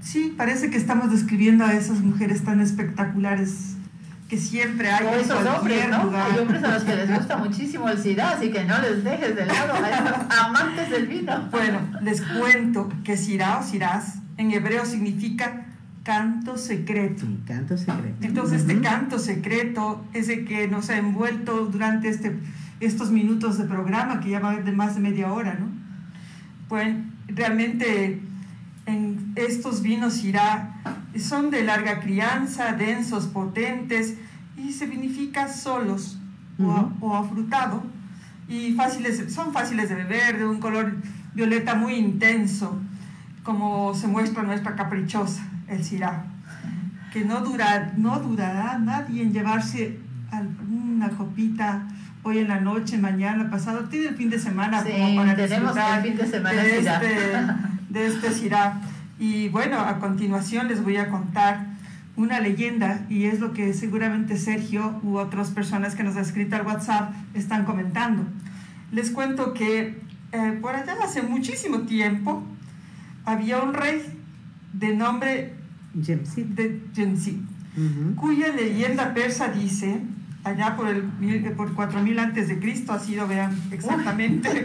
[0.00, 3.73] Sí, parece que estamos describiendo a esas mujeres tan espectaculares
[4.34, 6.10] que siempre hay esos hombres, ¿no?
[6.16, 9.36] Hay hombres a los que les gusta muchísimo el SIDA, así que no les dejes
[9.36, 11.48] de lado a esos amantes del vino.
[11.52, 15.66] Bueno, les cuento que Sirá o Sirás en hebreo significa
[16.02, 17.24] canto secreto.
[17.46, 18.16] canto secreto.
[18.22, 22.36] Entonces, este canto secreto es el que nos ha envuelto durante este,
[22.80, 25.66] estos minutos de programa, que ya va de más de media hora, ¿no?
[26.68, 26.96] Pues
[27.28, 28.20] realmente
[28.86, 30.74] en estos vinos Sirá
[31.18, 34.14] son de larga crianza, densos, potentes
[34.56, 36.18] y se vinifica solos
[37.00, 37.82] o, afrutado
[38.48, 40.96] y fáciles, son fáciles de beber, de un color
[41.34, 42.78] violeta muy intenso,
[43.42, 46.24] como se muestra nuestra caprichosa, el Syrah,
[47.12, 49.98] que no, dura, no durará nadie en llevarse
[50.30, 51.88] alguna copita
[52.22, 56.16] hoy en la noche, mañana, pasado, tiene el fin de semana como para disfrutar fin
[56.16, 57.32] de, semana de, este,
[57.94, 58.50] de este
[59.20, 61.68] y bueno, a continuación les voy a contar
[62.16, 66.56] una leyenda y es lo que seguramente Sergio u otras personas que nos han escrito
[66.56, 68.24] al WhatsApp están comentando.
[68.90, 70.00] Les cuento que
[70.32, 72.42] eh, por allá hace muchísimo tiempo
[73.24, 74.02] había un rey
[74.72, 75.54] de nombre
[76.02, 76.82] Jemsid, de
[78.16, 80.00] cuya leyenda persa dice,
[80.44, 81.02] allá por, el,
[81.56, 84.50] por 4000 antes de Cristo, así lo vean exactamente,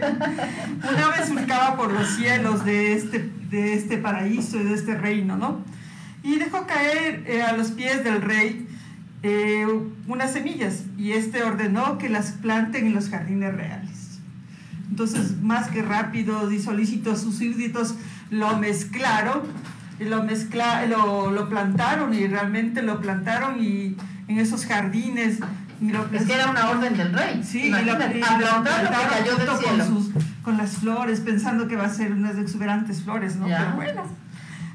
[0.78, 5.36] una vez surcaba por los cielos de este de este paraíso y de este reino,
[5.36, 5.64] ¿no?
[6.22, 8.68] Y dejó caer eh, a los pies del rey
[9.22, 9.66] eh,
[10.06, 14.20] unas semillas y este ordenó que las planten en los jardines reales.
[14.88, 17.94] Entonces, más que rápido y solícitos sus súbditos
[18.30, 19.42] lo mezclaron,
[20.00, 23.96] y lo, mezcla, lo, lo plantaron y realmente lo plantaron y
[24.28, 25.40] en esos jardines
[26.12, 27.42] es que era una orden del rey.
[27.42, 29.84] Sí, y la, y la cayó del cielo.
[29.84, 30.12] Con, sus,
[30.42, 33.46] con, las flores, pensando que va a ser unas exuberantes flores, ¿no?
[33.46, 34.02] Pero bueno,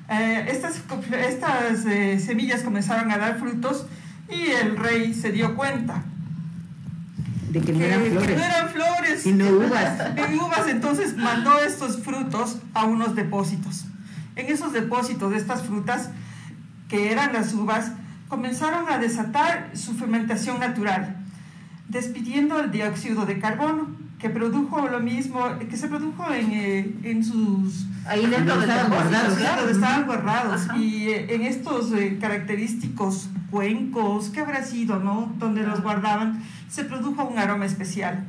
[0.09, 3.85] eh, estas, estas eh, semillas comenzaron a dar frutos
[4.29, 6.03] y el rey se dio cuenta.
[7.49, 8.27] De que no eran flores.
[8.27, 9.25] Que no eran flores.
[9.25, 9.99] Y no uvas.
[10.17, 13.85] En uvas, entonces mandó estos frutos a unos depósitos.
[14.35, 16.09] En esos depósitos de estas frutas,
[16.89, 17.91] que eran las uvas,
[18.27, 21.17] comenzaron a desatar su fermentación natural,
[21.87, 23.87] despidiendo el dióxido de carbono,
[24.19, 27.85] que produjo lo mismo, que se produjo en, eh, en sus...
[28.07, 29.37] Ahí dentro de estaban guardados.
[29.37, 30.67] Claro, estaban guardados.
[30.77, 35.33] Y eh, en estos eh, característicos cuencos, ¿qué habrá sido, no?
[35.37, 38.23] Donde los guardaban, se produjo un aroma especial.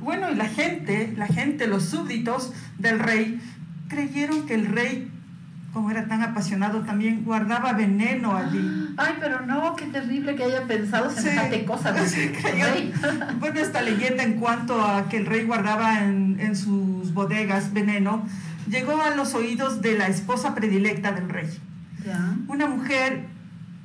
[0.00, 3.40] Bueno, y la gente, la gente, los súbditos del rey,
[3.88, 5.10] creyeron que el rey
[5.72, 8.87] como era tan apasionado, también guardaba veneno allí.
[8.98, 11.94] Ay, pero no, qué terrible que haya pensado semejante cosa.
[13.38, 18.26] bueno, esta leyenda en cuanto a que el rey guardaba en, en, sus bodegas veneno,
[18.68, 21.48] llegó a los oídos de la esposa predilecta del rey.
[22.48, 23.26] Una mujer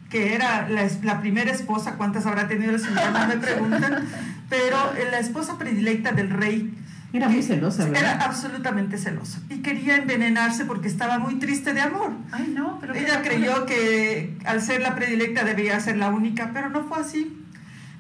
[0.09, 3.11] que era la, la, primera esposa, ¿cuántas habrá tenido el señor?
[3.11, 4.05] No me preguntan,
[4.49, 4.77] pero
[5.11, 6.73] la esposa predilecta del rey
[7.17, 8.01] era muy celosa, ¿verdad?
[8.01, 9.39] Era absolutamente celosa.
[9.49, 12.11] Y quería envenenarse porque estaba muy triste de amor.
[12.31, 12.95] Ay, no, pero...
[12.95, 17.39] Ella creyó que al ser la predilecta debía ser la única, pero no fue así.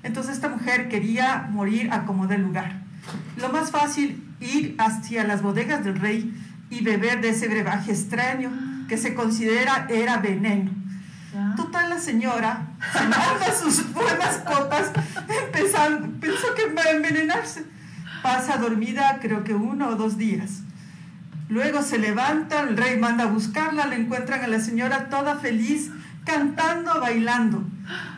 [0.01, 2.81] Entonces esta mujer quería morir a como de lugar.
[3.37, 6.33] Lo más fácil, ir hacia las bodegas del rey
[6.71, 8.51] y beber de ese brebaje extraño
[8.89, 10.71] que se considera era veneno.
[11.55, 14.91] Total, la señora, se sus buenas copas,
[15.45, 17.73] empezando, pensó que iba a envenenarse
[18.33, 20.61] pasa dormida creo que uno o dos días.
[21.49, 25.91] Luego se levanta, el rey manda a buscarla, le encuentran a la señora toda feliz,
[26.25, 27.63] cantando, bailando.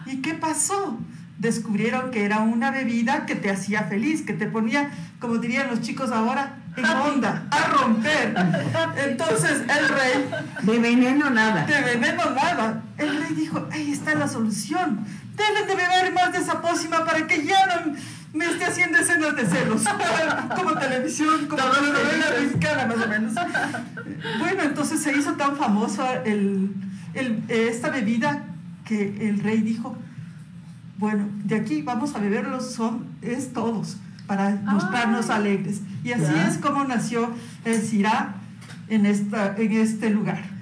[0.06, 0.97] ¿Y qué pasó?
[1.38, 5.82] Descubrieron que era una bebida que te hacía feliz, que te ponía, como dirían los
[5.82, 8.34] chicos ahora, en onda, a romper.
[9.10, 10.30] Entonces el rey...
[10.62, 11.65] De veneno nada.
[11.65, 12.84] De veneno nada.
[12.97, 15.06] El rey dijo, ahí está la solución.
[15.36, 17.95] Deben de beber más de esa pócima para que ya no
[18.36, 19.84] me esté haciendo escenas de celos,
[20.56, 23.34] como televisión, como novela mexicana más o menos.
[24.39, 26.71] Bueno, entonces se hizo tan famosa el,
[27.13, 28.43] el, esta bebida
[28.84, 29.98] que el rey dijo,
[30.98, 35.82] bueno, de aquí vamos a beberlos, son, es todos, para mostrarnos alegres.
[36.04, 37.32] Y así es como nació
[37.63, 38.36] el Sirá
[38.89, 40.55] en, esta, en este lugar.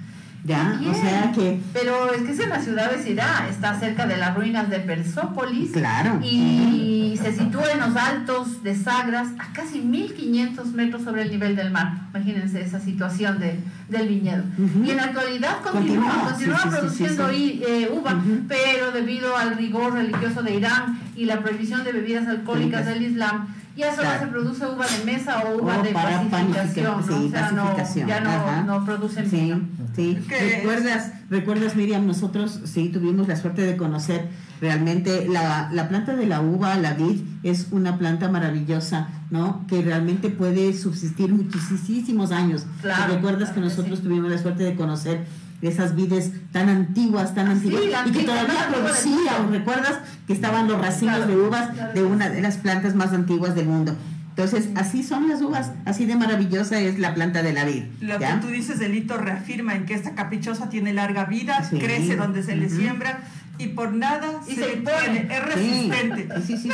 [0.44, 1.58] Ya, o sea que...
[1.72, 4.78] Pero es que es en la ciudad de Sirá, está cerca de las ruinas de
[4.80, 5.72] Persópolis.
[5.72, 6.20] Claro.
[6.22, 11.56] Y se sitúa en los altos de Sagras, a casi 1500 metros sobre el nivel
[11.56, 12.08] del mar.
[12.10, 14.44] Imagínense esa situación de, del viñedo.
[14.84, 20.54] Y en la actualidad continúa, continúa, produciendo eh, uva, pero debido al rigor religioso de
[20.54, 25.04] Irán y la prohibición de bebidas alcohólicas del Islam, ya solo se produce uva de
[25.04, 29.52] mesa o uva de pacificación, o sea, no, ya no, no producen sí,
[29.96, 34.28] Sí, recuerdas, recuerdas Miriam, nosotros sí tuvimos la suerte de conocer
[34.64, 39.66] realmente la, la, planta de la uva, la vid, es una planta maravillosa, ¿no?
[39.66, 42.64] Que realmente puede subsistir muchísimos años.
[42.80, 45.26] Claro, recuerdas que nosotros tuvimos la suerte de conocer
[45.60, 49.98] esas vides tan antiguas, tan antiguas, y que todavía producían, ¿recuerdas?
[50.26, 53.94] Que estaban los racimos de uvas de una de las plantas más antiguas del mundo.
[54.30, 57.84] Entonces, así son las uvas, así de maravillosa es la planta de la vid.
[58.00, 62.42] Lo que tú dices, Delito, reafirma en que esta caprichosa tiene larga vida, crece donde
[62.42, 63.20] se le siembra
[63.58, 66.28] y por nada se, le pone, es resistente.
[66.46, 66.72] Sí, son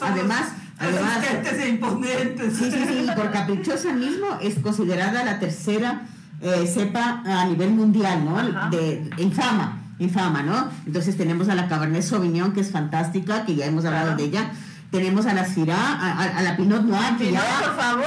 [0.00, 2.56] además, además, resistentes e imponentes.
[2.56, 6.02] Sí, sí, sí, y por caprichosa mismo es considerada la tercera
[6.40, 8.70] eh, cepa a nivel mundial, ¿no?
[8.70, 10.70] De, en fama, en fama, ¿no?
[10.86, 14.50] Entonces tenemos a la Cabernet Sauvignon, que es fantástica, que ya hemos hablado de ella.
[14.90, 18.04] Tenemos a la Syrah, a, la Pinot Noir, que ya, por favor,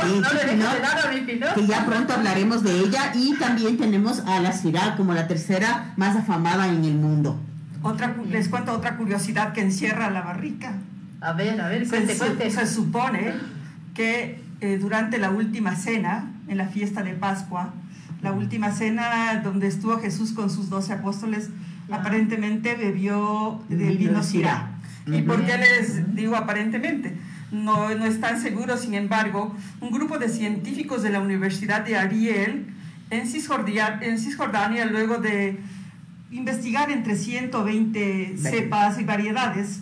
[1.54, 3.12] que ya pronto hablaremos de ella.
[3.14, 7.40] Y también tenemos a la Syrah como la tercera más afamada en el mundo.
[7.84, 10.74] Otra, les cuento otra curiosidad que encierra la barrica.
[11.20, 13.34] A ver, a ver, cuente, se, se supone
[13.94, 17.74] que eh, durante la última cena, en la fiesta de Pascua,
[18.22, 21.50] la última cena donde estuvo Jesús con sus doce apóstoles,
[21.90, 24.78] aparentemente bebió del vino Sirá.
[25.08, 27.18] ¿Y por qué les digo aparentemente?
[27.52, 32.68] No, no están seguros, sin embargo, un grupo de científicos de la Universidad de Ariel
[33.10, 35.60] en Cisjordania, en Cisjordania luego de
[36.32, 39.82] investigar entre 120 cepas y variedades,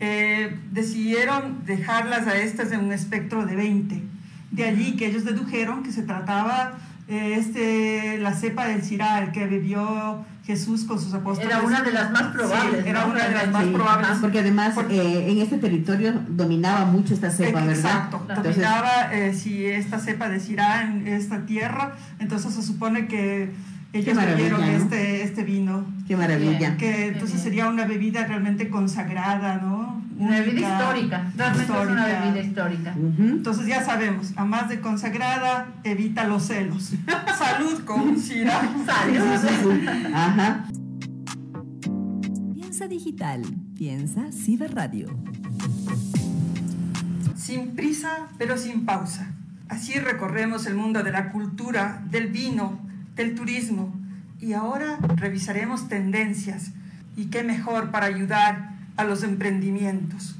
[0.00, 4.02] eh, decidieron dejarlas a estas en un espectro de 20.
[4.50, 9.46] De allí que ellos dedujeron que se trataba eh, este, la cepa del ciral que
[9.46, 11.50] bebió Jesús con sus apóstoles.
[11.50, 12.82] Era una de las más probables.
[12.82, 13.12] Sí, era ¿no?
[13.12, 14.18] una de las más Sí, probables.
[14.20, 17.76] Porque además eh, en este territorio dominaba mucho esta cepa, ¿verdad?
[17.76, 23.08] Exacto, Entonces, dominaba eh, si esta cepa de Syrah en esta tierra, entonces se supone
[23.08, 23.52] que
[23.92, 24.66] ellos bebieron ¿no?
[24.66, 26.76] este, este vino, qué maravilla.
[26.76, 27.44] Que entonces bien.
[27.44, 30.02] sería una bebida realmente consagrada, ¿no?
[30.18, 31.32] Una bebida histórica.
[31.36, 32.94] Realmente es una bebida histórica.
[33.18, 36.92] Entonces ya sabemos, a más de consagrada, evita los celos.
[37.38, 38.60] Salud con Syrah.
[39.40, 39.80] Salud.
[40.12, 40.66] Ajá.
[42.54, 43.42] Piensa digital.
[43.74, 45.08] Piensa ciberradio.
[47.36, 49.32] Sin prisa, pero sin pausa.
[49.68, 52.80] Así recorremos el mundo de la cultura, del vino,
[53.18, 53.94] del turismo.
[54.40, 56.70] Y ahora revisaremos tendencias.
[57.16, 60.36] Y qué mejor para ayudar a los emprendimientos.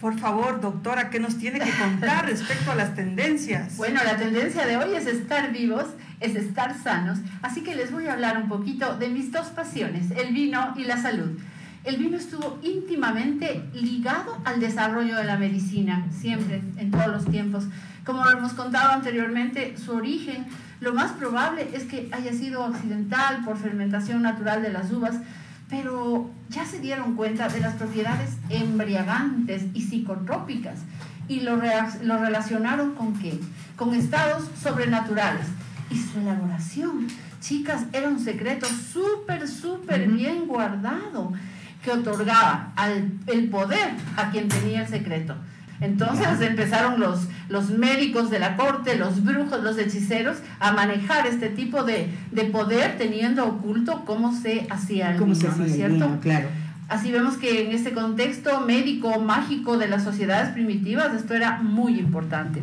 [0.00, 3.74] Por favor, doctora, ¿qué nos tiene que contar respecto a las tendencias?
[3.76, 5.84] Bueno, la tendencia de hoy es estar vivos,
[6.18, 10.10] es estar sanos, así que les voy a hablar un poquito de mis dos pasiones,
[10.10, 11.38] el vino y la salud.
[11.84, 17.64] El vino estuvo íntimamente ligado al desarrollo de la medicina, siempre, en todos los tiempos.
[18.04, 20.46] Como lo hemos contado anteriormente, su origen,
[20.82, 25.14] lo más probable es que haya sido accidental por fermentación natural de las uvas,
[25.70, 30.80] pero ya se dieron cuenta de las propiedades embriagantes y psicotrópicas
[31.28, 31.56] y lo,
[32.02, 33.38] lo relacionaron con qué?
[33.76, 35.46] Con estados sobrenaturales.
[35.88, 37.06] Y su elaboración,
[37.40, 41.32] chicas, era un secreto súper, súper bien guardado
[41.84, 45.36] que otorgaba al, el poder a quien tenía el secreto.
[45.82, 51.48] Entonces empezaron los, los médicos de la corte, los brujos, los hechiceros a manejar este
[51.48, 55.66] tipo de, de poder teniendo oculto cómo se hacía el ¿Cómo vino, se ¿no hacía
[55.66, 56.06] es el cierto?
[56.06, 56.20] vino?
[56.20, 56.48] Claro.
[56.88, 61.98] Así vemos que en este contexto médico, mágico de las sociedades primitivas, esto era muy
[61.98, 62.62] importante.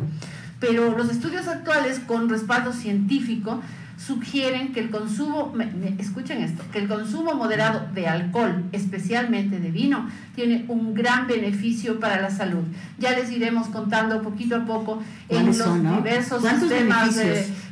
[0.60, 3.60] Pero los estudios actuales con respaldo científico
[4.06, 5.52] sugieren que el consumo,
[5.98, 12.00] escuchen esto, que el consumo moderado de alcohol, especialmente de vino, tiene un gran beneficio
[12.00, 12.64] para la salud.
[12.98, 15.96] Ya les iremos contando poquito a poco en ¿Cuáles los son, no?
[15.96, 17.14] diversos ¿Cuántos sistemas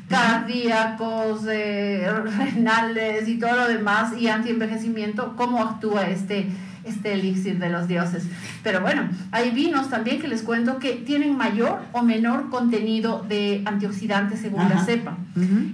[0.08, 6.48] cardíacos, eh, renales y todo lo demás y antienvejecimiento, cómo actúa este,
[6.84, 8.24] este elixir de los dioses.
[8.62, 13.62] Pero bueno, hay vinos también que les cuento que tienen mayor o menor contenido de
[13.64, 15.16] antioxidantes según la cepa.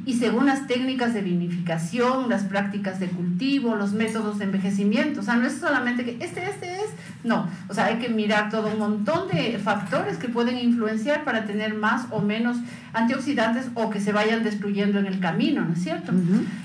[0.05, 5.21] Y según las técnicas de vinificación, las prácticas de cultivo, los métodos de envejecimiento.
[5.21, 6.91] O sea, no es solamente que este, este es.
[7.23, 11.47] No, o sea, hay que mirar todo un montón de factores que pueden influenciar para
[11.47, 12.59] tener más o menos
[12.93, 16.13] antioxidantes o que se vayan destruyendo en el camino, ¿no es cierto?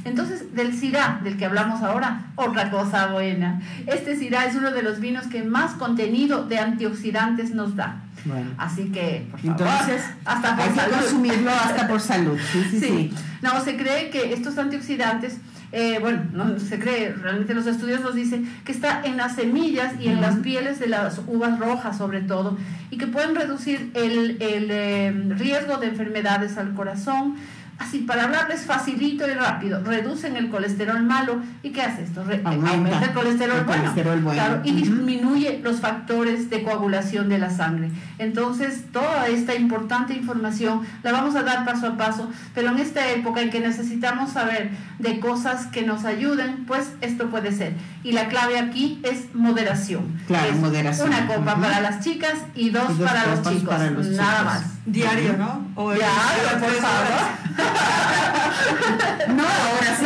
[0.03, 3.61] Entonces, del Syrah, del que hablamos ahora, otra cosa buena.
[3.87, 8.03] Este Es uno de los vinos que más contenido de antioxidantes nos da.
[8.25, 8.51] Bueno.
[8.57, 12.37] Así que, por favor, Entonces, hasta por hay que consumirlo hasta por salud.
[12.51, 12.87] Sí, sí, sí.
[12.87, 15.37] Sí, no, se cree que estos antioxidantes,
[15.71, 19.93] eh, bueno, no se cree, realmente los estudios nos dicen que está en las semillas
[19.99, 22.57] y en las pieles de las uvas rojas sobre todo,
[22.89, 27.35] y que pueden reducir el, el, eh, riesgo de enfermedades al corazón.
[27.79, 31.39] Así, para hablarles facilito y rápido, reducen el colesterol malo.
[31.63, 32.23] ¿Y qué hace esto?
[32.25, 33.81] Re- Aumenta aumenta el colesterol el bueno.
[33.83, 34.43] colesterol bueno.
[34.43, 37.89] Claro, y disminuye los factores de coagulación de la sangre.
[38.17, 43.09] Entonces, toda esta importante información la vamos a dar paso a paso, pero en esta
[43.11, 47.73] época en que necesitamos saber de cosas que nos ayuden, pues esto puede ser.
[48.03, 50.19] Y la clave aquí es moderación.
[50.27, 51.07] Claro, Es moderación.
[51.07, 54.39] Una copa para las chicas y dos, Y dos para, los chicos, para los Nada
[54.39, 54.45] chicos.
[54.53, 54.63] más.
[54.91, 55.67] Diario, ¿no?
[55.75, 56.07] O Ya,
[56.49, 57.07] cada por favor.
[59.35, 60.05] No, ahora sí.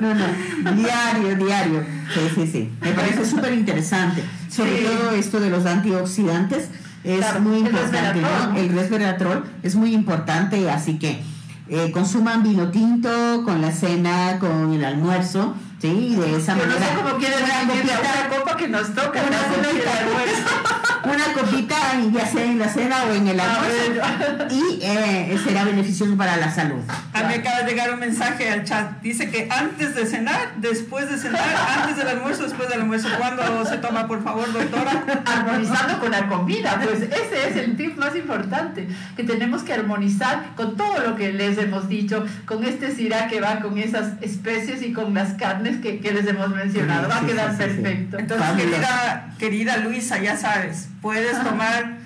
[0.00, 1.84] No, no, no, no, diario, diario.
[2.14, 2.70] Sí, sí, sí.
[2.80, 4.24] Me parece súper interesante.
[4.50, 4.84] Sobre Sí.
[4.84, 6.68] todo esto de los antioxidantes
[7.04, 8.52] es Claro, muy el importante, resveratrol, ¿no?
[8.52, 8.58] ¿no?
[8.58, 11.22] El resveratrol es muy importante, así que
[11.68, 16.16] eh, consuman vino tinto con la cena, con el almuerzo, ¿sí?
[16.16, 16.86] De esa Yo no manera.
[16.92, 21.76] sé cómo quieren una copita- una copa que nos toca, una una una copita,
[22.12, 26.50] ya sea en la cena o en el almuerzo, y eh, será beneficioso para la
[26.52, 26.80] salud.
[27.14, 29.00] A mí acaba de llegar un mensaje al chat.
[29.00, 31.42] Dice que antes de cenar, después de cenar,
[31.78, 33.08] antes del almuerzo, después del almuerzo.
[33.18, 35.04] ¿Cuándo se toma, por favor, doctora?
[35.26, 40.54] armonizando con la comida, pues ese es el tip más importante, que tenemos que armonizar
[40.54, 44.82] con todo lo que les hemos dicho, con este sirá que va con esas especies
[44.82, 47.56] y con las carnes que, que les hemos mencionado, va a Sí, sí, quedar sí,
[47.56, 47.62] sí.
[47.68, 48.18] perfecto.
[48.18, 51.98] Entonces, querida, querida Luisa, ya sabes, puedes tomar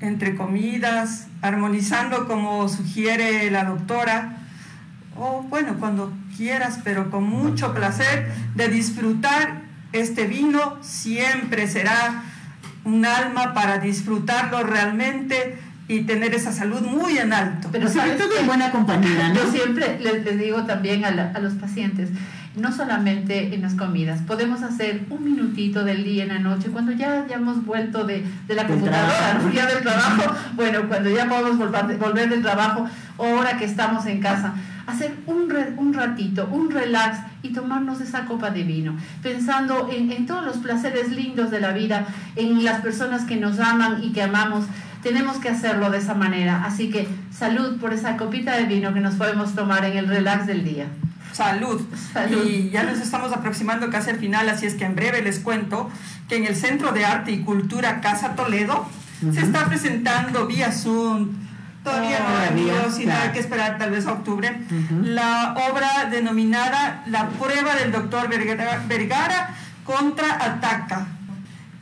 [0.00, 4.36] entre comidas, armonizando como sugiere la doctora,
[5.16, 9.62] o bueno, cuando quieras, pero con mucho placer de disfrutar
[9.92, 12.24] este vino, siempre será
[12.84, 15.56] un alma para disfrutarlo realmente
[15.86, 17.68] y tener esa salud muy en alto.
[17.70, 19.34] Pero sobre todo en buena compañía, ¿no?
[19.34, 22.08] Yo siempre les, les digo también a, la, a, los pacientes,
[22.56, 26.92] no solamente en las comidas, podemos hacer un minutito del día en la noche, cuando
[26.92, 29.52] ya, ya hemos vuelto de, de la computadora, ¿no?
[29.52, 32.86] ya del trabajo, bueno, cuando ya podemos volver, volver del trabajo,
[33.18, 34.54] ahora que estamos en casa,
[34.86, 40.12] hacer un, re, un ratito, un relax y tomarnos esa copa de vino, pensando en,
[40.12, 44.12] en todos los placeres lindos de la vida, en las personas que nos aman y
[44.12, 44.66] que amamos,
[45.04, 46.64] tenemos que hacerlo de esa manera.
[46.64, 50.46] Así que salud por esa copita de vino que nos podemos tomar en el relax
[50.46, 50.86] del día.
[51.32, 51.82] Salud.
[52.12, 52.44] Salud.
[52.46, 55.90] Y ya nos estamos aproximando casi al final, así es que en breve les cuento
[56.28, 58.88] que en el Centro de Arte y Cultura Casa Toledo
[59.22, 59.34] uh -huh.
[59.34, 61.28] se está presentando vía Zoom.
[61.82, 63.20] Todavía oh, no ha claro.
[63.22, 64.48] hay que esperar tal vez a octubre.
[64.70, 65.04] Uh -huh.
[65.04, 71.08] La obra denominada La prueba del doctor Vergara, Vergara contra Ataca.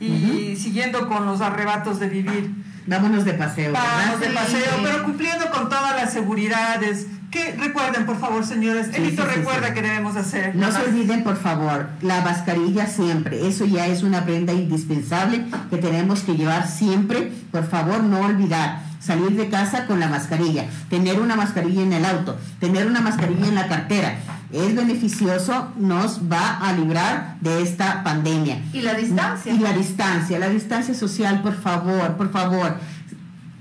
[0.01, 0.55] Y uh -huh.
[0.57, 2.62] siguiendo con los arrebatos de vivir.
[2.87, 3.73] Vámonos de paseo.
[3.73, 4.81] Vámonos de paseo, sí.
[4.83, 7.07] pero cumpliendo con todas las seguridades.
[7.31, 8.89] Que recuerden, por favor, señores.
[8.91, 10.55] Sí, Elito sí, recuerda que debemos hacer.
[10.55, 13.47] No se olviden, por favor, la mascarilla siempre.
[13.47, 17.31] Eso ya es una prenda indispensable que tenemos que llevar siempre.
[17.51, 18.83] Por favor, no olvidar.
[18.99, 23.47] Salir de casa con la mascarilla, tener una mascarilla en el auto, tener una mascarilla
[23.47, 24.15] en la cartera.
[24.53, 28.61] Es beneficioso, nos va a librar de esta pandemia.
[28.71, 29.51] Y la distancia.
[29.51, 32.77] Y la distancia, la distancia social, por favor, por favor.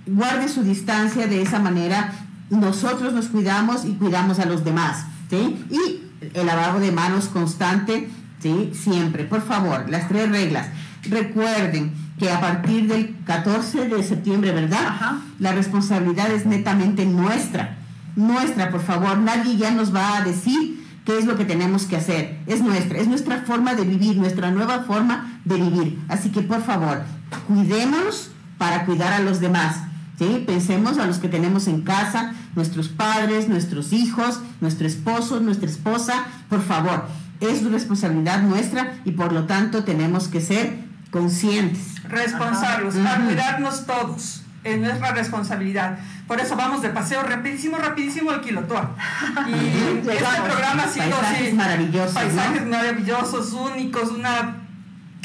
[0.06, 2.12] Guarde su distancia de esa manera.
[2.50, 5.06] Nosotros nos cuidamos y cuidamos a los demás.
[5.30, 5.64] ¿sí?
[5.70, 6.02] Y
[6.34, 8.72] el lavado de manos constante, ¿sí?
[8.74, 9.24] siempre.
[9.24, 10.66] Por favor, las tres reglas.
[11.08, 14.86] Recuerden, que a partir del 14 de septiembre, ¿verdad?
[14.86, 15.20] Ajá.
[15.38, 17.78] La responsabilidad es netamente nuestra.
[18.14, 19.18] Nuestra, por favor.
[19.18, 22.38] Nadie ya nos va a decir qué es lo que tenemos que hacer.
[22.46, 25.98] Es nuestra, es nuestra forma de vivir, nuestra nueva forma de vivir.
[26.08, 27.02] Así que, por favor,
[27.46, 29.76] cuidémonos para cuidar a los demás.
[30.18, 30.44] ¿sí?
[30.46, 36.24] Pensemos a los que tenemos en casa, nuestros padres, nuestros hijos, nuestro esposo, nuestra esposa.
[36.48, 37.06] Por favor,
[37.40, 40.78] es responsabilidad nuestra y por lo tanto tenemos que ser
[41.10, 42.02] conscientes.
[42.04, 43.16] Responsables, Ajá.
[43.16, 44.42] a cuidarnos todos.
[44.64, 45.98] Es nuestra responsabilidad.
[46.28, 48.94] Por eso vamos de paseo rapidísimo, rapidísimo al Quilotoa.
[49.48, 52.14] Y este programa ha sido paisajes maravillosos.
[52.14, 52.70] Paisajes ¿no?
[52.70, 54.56] maravillosos, únicos, una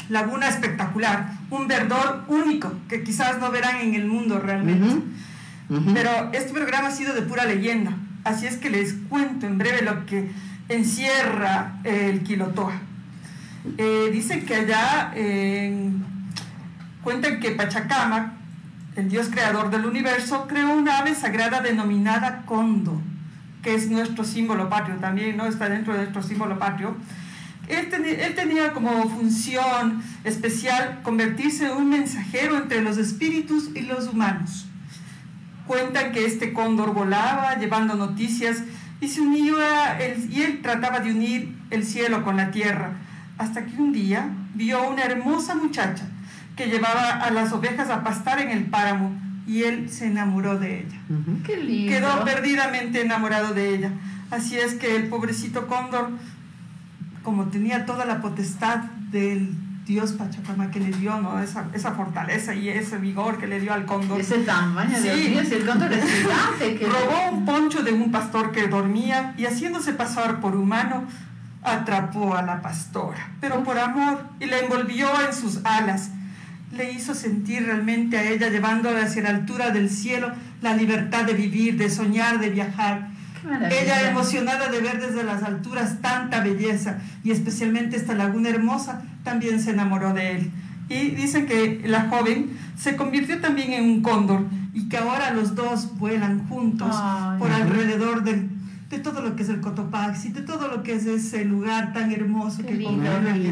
[0.08, 4.88] laguna espectacular, un verdor único que quizás no verán en el mundo realmente.
[4.88, 5.02] Uh
[5.70, 5.76] -huh.
[5.76, 5.94] Uh -huh.
[5.94, 7.92] Pero este programa ha sido de pura leyenda.
[8.24, 10.30] Así es que les cuento en breve lo que
[10.68, 12.72] encierra el Quilotoa.
[13.76, 15.90] Eh, dicen que allá eh,
[17.02, 18.37] cuentan que Pachacama,
[18.98, 22.98] el dios creador del universo, creó una ave sagrada denominada cóndor,
[23.62, 25.46] que es nuestro símbolo patrio también, ¿no?
[25.46, 26.96] Está dentro de nuestro símbolo patrio.
[27.68, 33.82] Él, ten, él tenía como función especial convertirse en un mensajero entre los espíritus y
[33.82, 34.66] los humanos.
[35.68, 38.64] Cuentan que este cóndor volaba llevando noticias
[39.00, 39.96] y se unía,
[40.28, 42.94] y él trataba de unir el cielo con la tierra
[43.36, 46.04] hasta que un día vio una hermosa muchacha
[46.58, 49.12] que llevaba a las ovejas a pastar en el páramo
[49.46, 50.98] y él se enamoró de ella.
[51.08, 51.42] Uh -huh.
[51.44, 51.92] Qué lindo.
[51.92, 53.92] Quedó perdidamente enamorado de ella.
[54.30, 56.10] Así es que el pobrecito cóndor,
[57.22, 58.78] como tenía toda la potestad
[59.12, 59.54] del
[59.86, 61.40] dios Pachacama que le dio, ¿no?
[61.40, 64.20] Esa, esa fortaleza y ese vigor que le dio al cóndor.
[64.20, 65.08] Ese tamaño, sí.
[65.08, 66.76] Dios mío, el cóndor es gigante.
[66.76, 66.86] Que...
[66.86, 71.04] Robó un poncho de un pastor que dormía y haciéndose pasar por humano,
[71.62, 76.10] atrapó a la pastora, pero por amor, y la envolvió en sus alas.
[76.72, 81.34] Le hizo sentir realmente a ella, llevándola hacia la altura del cielo, la libertad de
[81.34, 83.08] vivir, de soñar, de viajar.
[83.70, 89.60] Ella emocionada de ver desde las alturas tanta belleza y especialmente esta laguna hermosa, también
[89.60, 90.50] se enamoró de él.
[90.88, 95.54] Y dicen que la joven se convirtió también en un cóndor y que ahora los
[95.54, 98.48] dos vuelan juntos Ay, por alrededor del
[98.88, 102.10] de todo lo que es el Cotopaxi, de todo lo que es ese lugar tan
[102.10, 103.10] hermoso Qué que lindo.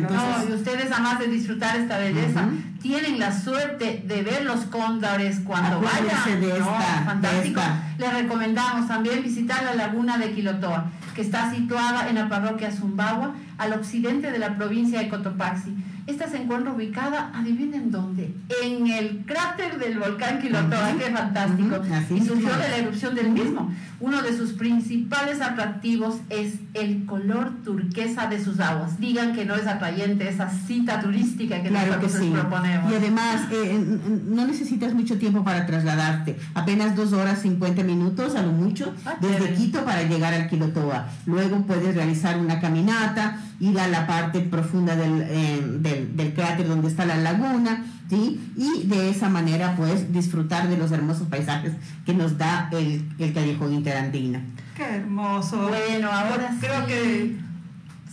[0.08, 2.80] No, y ustedes además de disfrutar esta belleza, uh -huh.
[2.80, 6.40] tienen la suerte de ver los cóndores cuando vayan.
[6.40, 7.60] De esta, no, fantástico.
[7.60, 7.94] De esta.
[7.98, 13.34] Les recomendamos también visitar la laguna de Quilotoa, que está situada en la parroquia Zumbagua,
[13.58, 15.74] al occidente de la provincia de Cotopaxi
[16.06, 18.32] Esta se encuentra ubicada, adivinen dónde,
[18.62, 21.80] en el cráter del volcán Quilotoa, que es fantástico,
[22.14, 23.72] y surgió de la erupción del mismo.
[23.98, 29.00] Uno de sus principales atractivos es el color turquesa de sus aguas.
[29.00, 32.30] Digan que no es atrayente esa cita turística que claro nosotros que sí.
[32.32, 32.92] proponemos.
[32.92, 38.42] Y además, eh, no necesitas mucho tiempo para trasladarte, apenas dos horas 50 minutos a
[38.42, 39.54] lo mucho, Ah, desde.
[39.56, 41.08] Quito para llegar al Quilotoa.
[41.24, 46.68] Luego puedes realizar una caminata, ir a la parte profunda del, eh, del, del cráter
[46.68, 48.40] donde está la laguna, ¿sí?
[48.56, 51.72] Y de esa manera, pues, disfrutar de los hermosos paisajes
[52.04, 54.40] que nos da el, el callejón interandino.
[54.76, 55.68] Qué hermoso.
[55.68, 56.86] Bueno, ahora Creo sí.
[56.86, 57.46] que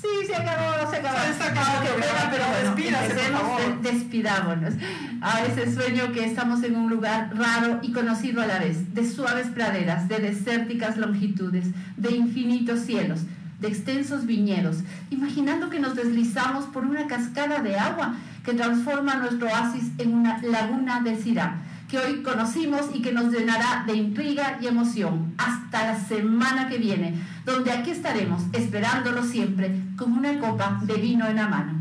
[0.03, 1.17] Sí, se acabó, se acabó.
[1.37, 3.81] Se acabó, pena, pena, pero bueno, despídase, por favor.
[3.81, 4.73] de- despidámonos.
[5.21, 9.09] A ese sueño que estamos en un lugar raro y conocido a la vez, de
[9.09, 13.21] suaves praderas, de desérticas longitudes, de infinitos cielos,
[13.63, 14.77] de extensos viñedos,
[15.09, 20.39] imaginando que nos deslizamos por una cascada de agua que transforma nuestro oasis en una
[20.43, 21.61] laguna de Sirá
[21.93, 25.35] que hoy conocimos y que nos llenará de intriga y emoción.
[25.37, 27.13] Hasta la semana que viene,
[27.45, 31.73] donde aquí estaremos esperándolo siempre con una copa de vino en la mano.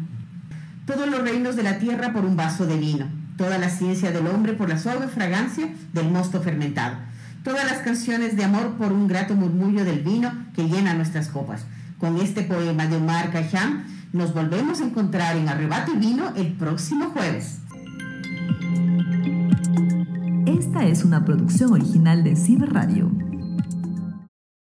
[0.85, 3.07] Todos los reinos de la tierra por un vaso de vino,
[3.39, 6.97] toda la ciencia del hombre por la suave fragancia del mosto fermentado,
[7.43, 11.65] todas las canciones de amor por un grato murmullo del vino que llena nuestras copas.
[11.99, 16.53] Con este poema de Omar Khayyam nos volvemos a encontrar en Arrebato y Vino el
[16.53, 17.59] próximo jueves.
[20.47, 23.11] Esta es una producción original de Ciber Radio.